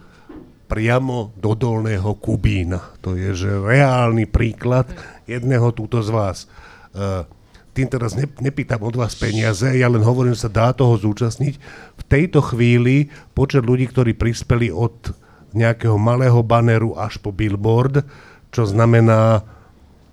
[0.73, 2.97] priamo do dolného Kubína.
[3.05, 4.89] To je že reálny príklad
[5.29, 6.49] jedného túto z vás.
[6.97, 7.29] Uh,
[7.73, 11.55] tým teraz ne, nepýtam od vás peniaze, ja len hovorím, že sa dá toho zúčastniť.
[11.97, 15.17] V tejto chvíli počet ľudí, ktorí prispeli od
[15.57, 18.05] nejakého malého baneru až po billboard,
[18.53, 19.45] čo znamená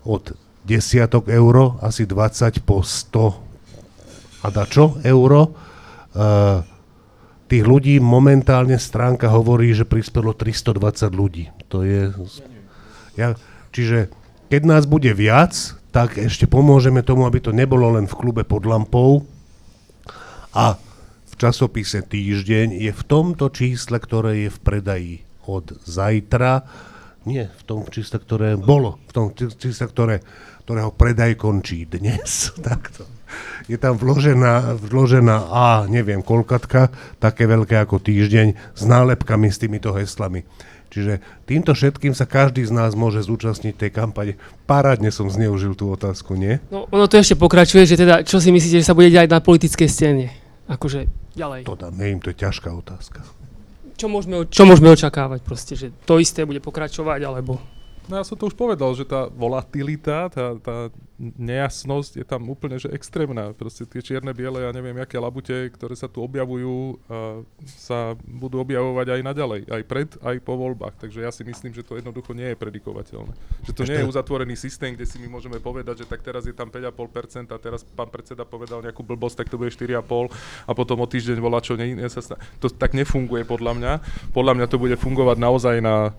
[0.08, 0.32] od
[0.64, 5.52] desiatok euro, asi 20 po 100 a dačo euro.
[6.16, 6.64] Uh,
[7.50, 11.50] tých ľudí momentálne stránka hovorí, že prispelo 320 ľudí.
[11.74, 12.14] To je...
[13.18, 13.36] Ja,
[13.74, 14.14] čiže
[14.48, 18.66] keď nás bude viac, tak ešte pomôžeme tomu, aby to nebolo len v klube pod
[18.66, 19.26] lampou.
[20.54, 20.78] A
[21.30, 25.16] v časopise Týždeň je v tomto čísle, ktoré je v predaji
[25.50, 26.66] od zajtra,
[27.26, 30.22] nie v tom čísle, ktoré bolo, v tom čísle, ktoré,
[30.66, 32.50] ktorého predaj končí dnes.
[32.62, 33.20] Takto
[33.70, 36.90] je tam vložená, vložená A, neviem, kolkatka,
[37.22, 40.42] také veľké ako týždeň, s nálepkami s týmito heslami.
[40.90, 44.42] Čiže týmto všetkým sa každý z nás môže zúčastniť tej kampane.
[44.66, 46.58] Parádne som zneužil tú otázku, nie?
[46.74, 49.38] No, ono to ešte pokračuje, že teda, čo si myslíte, že sa bude diať na
[49.38, 50.34] politickej scéne?
[50.66, 51.06] Akože
[51.38, 51.66] ďalej.
[51.70, 53.22] To dám, neviem, to je ťažká otázka.
[54.00, 57.62] Čo môžeme, čo môžeme očakávať proste, že to isté bude pokračovať, alebo...
[58.10, 60.90] No ja som to už povedal, že tá volatilita, tá, tá
[61.20, 63.54] nejasnosť je tam úplne že extrémna.
[63.54, 68.66] Proste tie čierne, biele, ja neviem, aké labute, ktoré sa tu objavujú, uh, sa budú
[68.66, 70.98] objavovať aj naďalej, aj pred, aj po voľbách.
[70.98, 73.38] Takže ja si myslím, že to jednoducho nie je predikovateľné.
[73.70, 73.92] Že to Ešte...
[73.94, 77.54] nie je uzatvorený systém, kde si my môžeme povedať, že tak teraz je tam 5,5%
[77.54, 80.34] a teraz pán predseda povedal nejakú blbosť, tak to bude 4,5%
[80.66, 82.42] a potom o týždeň volá čo nie, nie sa stane.
[82.58, 83.92] To tak nefunguje podľa mňa.
[84.34, 86.18] Podľa mňa to bude fungovať naozaj na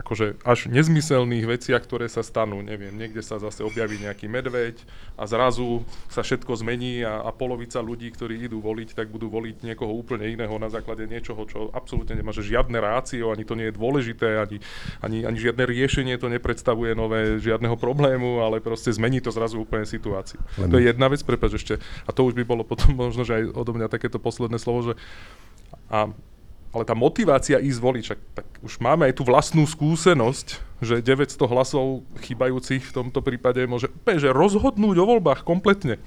[0.00, 2.64] akože až nezmyselných veciach, ktoré sa stanú.
[2.64, 4.80] Neviem, niekde sa zase objaví nejaký medveď
[5.20, 9.62] a zrazu sa všetko zmení a, a polovica ľudí, ktorí idú voliť, tak budú voliť
[9.62, 13.68] niekoho úplne iného na základe niečoho, čo absolútne nemá že žiadne rácio, ani to nie
[13.68, 14.58] je dôležité, ani,
[15.04, 19.84] ani, ani žiadne riešenie to nepredstavuje nové žiadneho problému, ale proste zmení to zrazu úplne
[19.84, 20.40] situáciu.
[20.56, 20.70] Len...
[20.72, 21.74] To je jedna vec, prepáč ešte,
[22.06, 24.94] a to už by bolo potom možno, že aj odo mňa takéto posledné slovo, že
[25.90, 26.14] a
[26.70, 31.34] ale tá motivácia ísť voliť, však tak už máme aj tú vlastnú skúsenosť, že 900
[31.50, 35.98] hlasov chýbajúcich v tomto prípade môže úplne, že rozhodnúť o voľbách kompletne.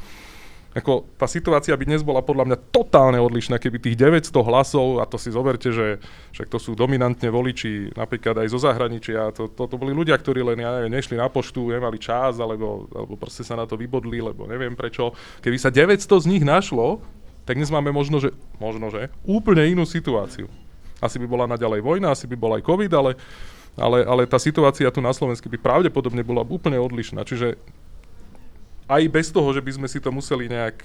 [0.73, 5.05] Ako, tá situácia by dnes bola podľa mňa totálne odlišná, keby tých 900 hlasov, a
[5.05, 6.01] to si zoberte, že
[6.33, 10.41] však to sú dominantne voliči, napríklad aj zo zahraničia, to, to, to boli ľudia, ktorí
[10.41, 14.17] len, ja neviem, nešli na poštu, nemali čas, alebo, alebo proste sa na to vybodli,
[14.17, 15.13] lebo neviem prečo.
[15.45, 17.05] Keby sa 900 z nich našlo,
[17.43, 20.47] tak dnes máme možno, že, možno, že úplne inú situáciu.
[21.03, 23.11] Asi by bola naďalej vojna, asi by bol aj COVID, ale,
[23.75, 27.27] ale, ale tá situácia tu na Slovensku by pravdepodobne bola úplne odlišná.
[27.27, 27.59] Čiže
[28.87, 30.83] aj bez toho, že by sme si to museli nejak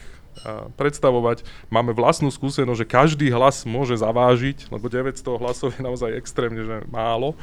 [0.79, 6.63] predstavovať, máme vlastnú skúsenosť, že každý hlas môže zavážiť, lebo 900 hlasov je naozaj extrémne
[6.63, 7.35] že málo.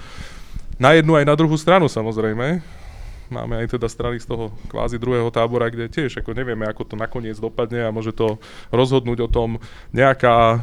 [0.80, 2.64] Na jednu aj na druhú stranu samozrejme
[3.30, 6.96] máme aj teda strany z toho kvázi druhého tábora, kde tiež ako nevieme, ako to
[6.98, 8.38] nakoniec dopadne a môže to
[8.70, 9.58] rozhodnúť o tom
[9.94, 10.62] nejaká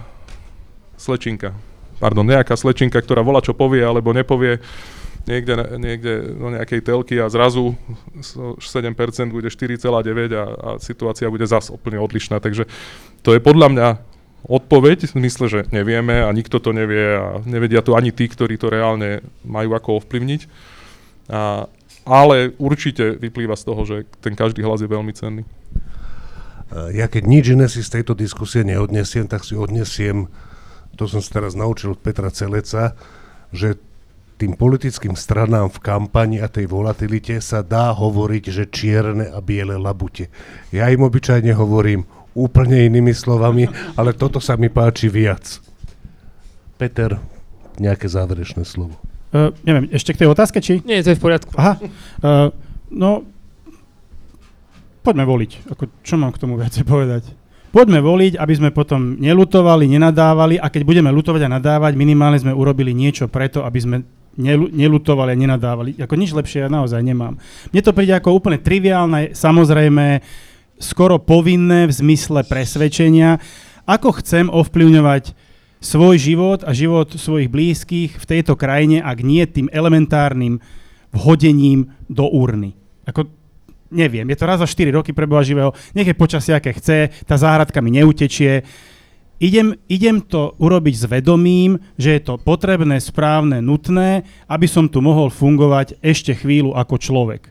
[1.00, 1.54] slečinka.
[1.98, 4.58] Pardon, nejaká slečinka, ktorá volá, čo povie alebo nepovie
[5.26, 7.78] niekde, niekde do nejakej telky a zrazu
[8.18, 8.58] 7%
[9.30, 9.78] bude 4,9
[10.34, 12.42] a, a situácia bude zase úplne odlišná.
[12.42, 12.66] Takže
[13.22, 13.88] to je podľa mňa
[14.42, 18.58] odpoveď, v zmysle, že nevieme a nikto to nevie a nevedia to ani tí, ktorí
[18.58, 20.40] to reálne majú ako ovplyvniť.
[21.30, 21.70] A,
[22.02, 25.42] ale určite vyplýva z toho, že ten každý hlas je veľmi cenný.
[26.96, 30.32] Ja keď nič iné si z tejto diskusie neodnesiem, tak si odnesiem,
[30.96, 32.96] to som sa teraz naučil od Petra Celeca,
[33.52, 33.76] že
[34.40, 39.76] tým politickým stranám v kampani a tej volatilite sa dá hovoriť, že čierne a biele
[39.76, 40.32] labute.
[40.72, 45.60] Ja im obyčajne hovorím úplne inými slovami, ale toto sa mi páči viac.
[46.80, 47.20] Peter,
[47.76, 48.96] nejaké záverečné slovo.
[49.32, 50.84] Uh, neviem, ešte k tej otázke, či?
[50.84, 51.56] Nie, to je v poriadku.
[51.56, 52.52] Aha, uh,
[52.92, 53.24] no,
[55.00, 55.72] poďme voliť.
[55.72, 57.32] Ako, čo mám k tomu viacej povedať?
[57.72, 62.52] Poďme voliť, aby sme potom nelutovali, nenadávali a keď budeme lutovať a nadávať, minimálne sme
[62.52, 63.96] urobili niečo preto, aby sme
[64.72, 65.96] nelutovali a nenadávali.
[65.96, 67.40] Ako nič lepšie ja naozaj nemám.
[67.72, 70.20] Mne to príde ako úplne triviálne, samozrejme,
[70.76, 73.40] skoro povinné v zmysle presvedčenia,
[73.88, 75.32] ako chcem ovplyvňovať
[75.82, 80.62] svoj život a život svojich blízkych v tejto krajine, ak nie tým elementárnym
[81.10, 82.78] vhodením do urny.
[83.04, 83.26] Ako,
[83.90, 87.34] neviem, je to raz za 4 roky preboha živého, nech je počasie, aké chce, tá
[87.34, 88.62] záhradka mi neutečie.
[89.42, 95.02] Idem, idem to urobiť s vedomím, že je to potrebné, správne, nutné, aby som tu
[95.02, 97.50] mohol fungovať ešte chvíľu ako človek.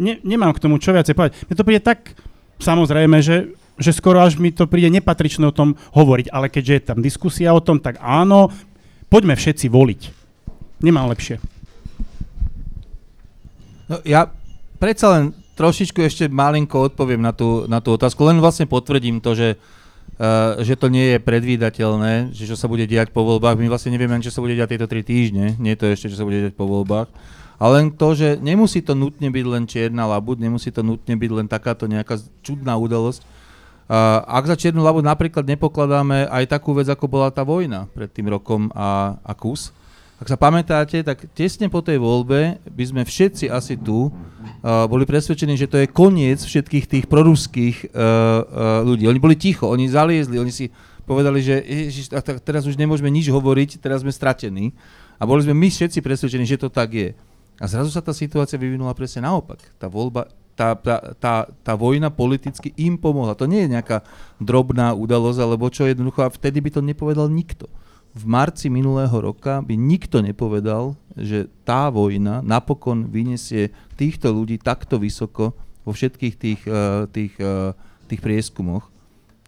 [0.00, 1.36] Ne, nemám k tomu čo viacej povedať.
[1.44, 2.16] Mne to príde tak
[2.56, 6.86] samozrejme, že že skoro až mi to príde nepatričné o tom hovoriť, ale keďže je
[6.86, 8.50] tam diskusia o tom, tak áno,
[9.10, 10.00] poďme všetci voliť.
[10.82, 11.42] Nemám lepšie.
[13.90, 14.30] No, ja
[14.78, 19.38] predsa len trošičku ešte malinko odpoviem na tú, na tú otázku, len vlastne potvrdím to,
[19.38, 19.48] že,
[20.18, 23.58] uh, že to nie je predvídateľné, že čo sa bude diať po voľbách.
[23.58, 26.26] My vlastne nevieme, čo sa bude diať tieto tri týždne, nie to ešte, čo sa
[26.26, 27.08] bude diať po voľbách.
[27.54, 31.30] Ale len to, že nemusí to nutne byť len čierna labud, nemusí to nutne byť
[31.30, 33.22] len takáto nejaká čudná udalosť,
[34.24, 38.32] ak za Čiernu labu napríklad nepokladáme aj takú vec, ako bola tá vojna pred tým
[38.32, 39.76] rokom a, a kus,
[40.24, 45.04] ak sa pamätáte, tak tesne po tej voľbe by sme všetci asi tu uh, boli
[45.04, 49.04] presvedčení, že to je koniec všetkých tých proruských uh, uh, ľudí.
[49.10, 50.70] Oni boli ticho, oni zaliezli, oni si
[51.04, 54.72] povedali, že ježiš, teraz už nemôžeme nič hovoriť, teraz sme stratení.
[55.18, 57.12] A boli sme my všetci presvedčení, že to tak je.
[57.58, 59.60] A zrazu sa tá situácia vyvinula presne naopak.
[59.76, 63.34] Tá voľba tá, tá, tá, tá vojna politicky im pomohla.
[63.34, 64.06] To nie je nejaká
[64.38, 67.66] drobná udalosť, alebo čo jednoducho, a vtedy by to nepovedal nikto.
[68.14, 75.02] V marci minulého roka by nikto nepovedal, že tá vojna napokon vyniesie týchto ľudí takto
[75.02, 75.50] vysoko
[75.82, 77.74] vo všetkých tých, uh, tých, uh,
[78.06, 78.86] tých prieskumoch.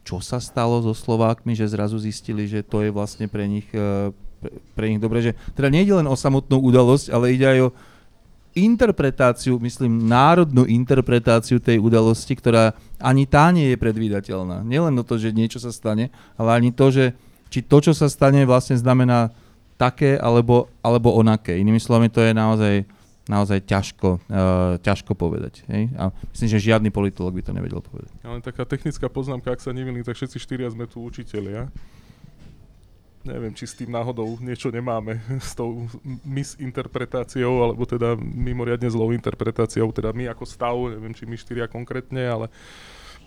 [0.03, 4.11] Čo sa stalo so Slovákmi, že zrazu zistili, že to je vlastne pre nich, uh,
[4.43, 7.75] pre, pre nich dobre, že teda nejde len o samotnú udalosť, ale ide aj o
[8.57, 14.65] interpretáciu, myslím, národnú interpretáciu tej udalosti, ktorá ani tá nie je predvídateľná.
[14.65, 16.09] Nielen to, že niečo sa stane,
[16.41, 17.13] ale ani to, že
[17.53, 19.29] či to, čo sa stane, vlastne znamená
[19.77, 21.61] také alebo, alebo onaké.
[21.61, 22.75] Inými slovami, to je naozaj,
[23.29, 25.61] naozaj ťažko, uh, ťažko povedať.
[25.69, 25.93] Hej?
[26.01, 28.09] A myslím, že žiadny politolog by to nevedel povedať.
[28.25, 31.69] Ale taká technická poznámka, ak sa nemýlim, tak všetci štyria sme tu učiteľia
[33.27, 35.91] neviem, či s tým náhodou niečo nemáme s tou
[36.23, 42.23] misinterpretáciou, alebo teda mimoriadne zlou interpretáciou, teda my ako stav, neviem, či my štyria konkrétne,
[42.23, 42.47] ale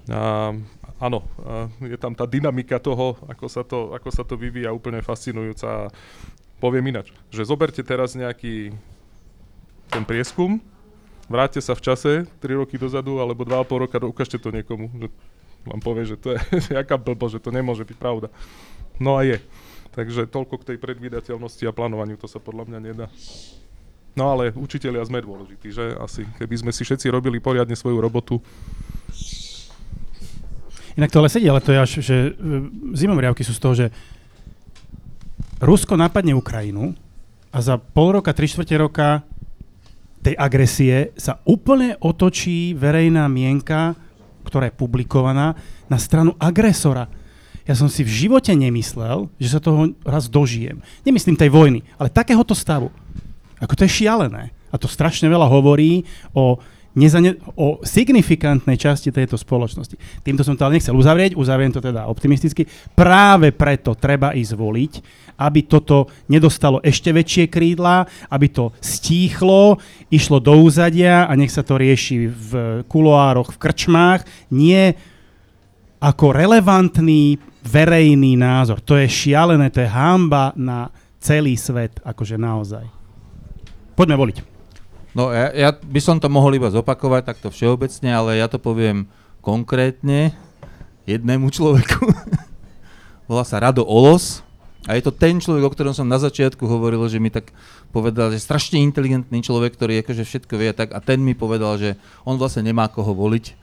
[0.09, 0.55] a,
[0.97, 5.03] áno, a je tam tá dynamika toho, ako sa to, ako sa to vyvíja úplne
[5.05, 5.91] fascinujúca.
[6.57, 8.73] Poviem inač, že zoberte teraz nejaký
[9.89, 10.57] ten prieskum,
[11.29, 15.07] vráťte sa v čase 3 roky dozadu alebo 2,5 roka, ukážte to niekomu, že
[15.67, 16.39] vám povie, že to je
[16.79, 18.27] jaká blbo, že to nemôže byť pravda.
[18.97, 19.37] No a je.
[19.93, 23.07] Takže toľko k tej predvídateľnosti a plánovaniu, to sa podľa mňa nedá.
[24.13, 28.41] No ale učiteľia sme dôležití, že asi, keby sme si všetci robili poriadne svoju robotu.
[30.97, 32.31] Inak to ale sedí, ale to je až, že e,
[32.97, 33.87] zimomriavky sú z toho, že
[35.63, 36.95] Rusko napadne Ukrajinu
[37.51, 39.23] a za pol roka, tri štvrte roka
[40.19, 43.95] tej agresie sa úplne otočí verejná mienka,
[44.43, 45.55] ktorá je publikovaná,
[45.87, 47.07] na stranu agresora
[47.69, 50.81] ja som si v živote nemyslel, že sa toho raz dožijem.
[51.05, 52.89] Nemyslím tej vojny, ale takéhoto stavu.
[53.61, 54.49] Ako to je šialené.
[54.73, 56.01] A to strašne veľa hovorí
[56.33, 56.57] o,
[56.97, 60.01] nezane- o signifikantnej časti tejto spoločnosti.
[60.25, 62.65] Týmto som to ale nechcel uzavrieť, uzavriem to teda optimisticky.
[62.97, 64.93] Práve preto treba ísť voliť,
[65.37, 69.77] aby toto nedostalo ešte väčšie krídla, aby to stíchlo,
[70.09, 72.51] išlo do úzadia a nech sa to rieši v
[72.89, 74.97] kuloároch, v krčmách, nie
[75.99, 78.79] ako relevantný verejný názor.
[78.87, 82.87] To je šialené, to je hamba na celý svet, akože naozaj.
[83.99, 84.37] Poďme voliť.
[85.11, 89.11] No ja, ja by som to mohol iba zopakovať takto všeobecne, ale ja to poviem
[89.43, 90.31] konkrétne
[91.03, 92.07] jednému človeku.
[93.29, 94.41] volá sa Rado Olos
[94.89, 97.53] a je to ten človek, o ktorom som na začiatku hovoril, že mi tak
[97.93, 101.77] povedal, že strašne inteligentný človek, ktorý akože všetko vie a tak a ten mi povedal,
[101.77, 101.89] že
[102.25, 103.53] on vlastne nemá koho voliť,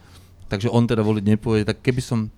[0.47, 2.31] takže on teda voliť nepôjde, tak keby som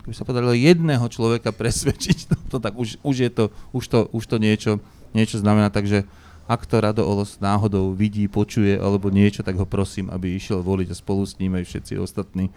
[0.00, 3.98] keby sa podarilo jedného človeka presvedčiť, to, to tak už, už je to, už to,
[4.10, 4.72] už to niečo,
[5.12, 6.08] niečo znamená, takže
[6.50, 10.90] ak to Rado Olos náhodou vidí, počuje alebo niečo, tak ho prosím, aby išiel voliť
[10.90, 12.50] a spolu s ním aj všetci ostatní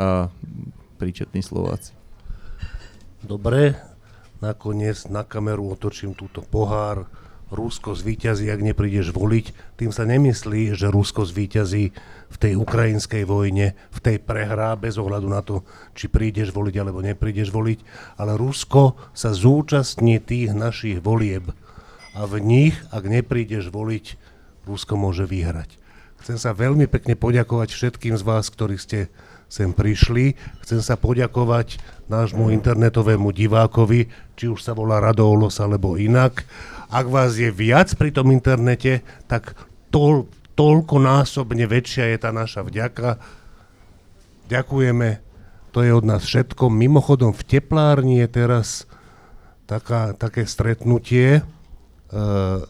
[0.00, 0.32] a,
[0.96, 1.92] príčetní Slováci.
[3.20, 3.76] Dobre,
[4.40, 7.04] nakoniec na kameru otočím túto pohár.
[7.46, 9.78] Rusko zvíťazí, ak neprídeš voliť.
[9.78, 11.94] Tým sa nemyslí, že Rusko zvíťazí
[12.26, 15.62] v tej ukrajinskej vojne, v tej prehrá, bez ohľadu na to,
[15.94, 17.78] či prídeš voliť alebo neprídeš voliť,
[18.18, 21.54] ale Rusko sa zúčastní tých našich volieb
[22.18, 24.18] a v nich, ak neprídeš voliť,
[24.66, 25.78] Rusko môže vyhrať.
[26.26, 29.06] Chcem sa veľmi pekne poďakovať všetkým z vás, ktorí ste
[29.46, 30.34] sem prišli.
[30.66, 31.78] Chcem sa poďakovať
[32.10, 36.42] nášmu internetovému divákovi, či už sa volá Radoulos alebo inak.
[36.90, 39.58] Ak vás je viac pri tom internete, tak
[39.90, 43.18] to, toľko násobne väčšia je tá naša vďaka.
[44.46, 45.08] Ďakujeme,
[45.74, 46.70] to je od nás všetko.
[46.70, 48.86] Mimochodom v teplárni je teraz
[49.66, 51.42] taká, také stretnutie,
[52.06, 52.60] Eh,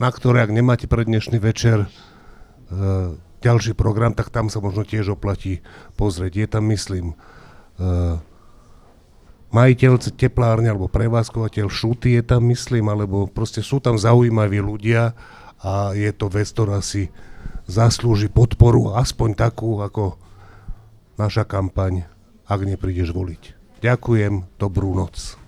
[0.00, 5.14] na ktoré, ak nemáte pre dnešný večer eh, ďalší program, tak tam sa možno tiež
[5.14, 5.62] oplatí
[5.94, 6.32] pozrieť.
[6.34, 7.14] Je tam, myslím,
[7.78, 8.18] eh,
[9.50, 15.14] majiteľ teplárne alebo prevádzkovateľ šuty je tam, myslím, alebo proste sú tam zaujímaví ľudia
[15.60, 17.10] a je to vec, ktorá si
[17.70, 20.18] zaslúži podporu, aspoň takú ako
[21.18, 22.06] naša kampaň,
[22.48, 23.42] ak neprídeš voliť.
[23.80, 25.39] Ďakujem, dobrú noc.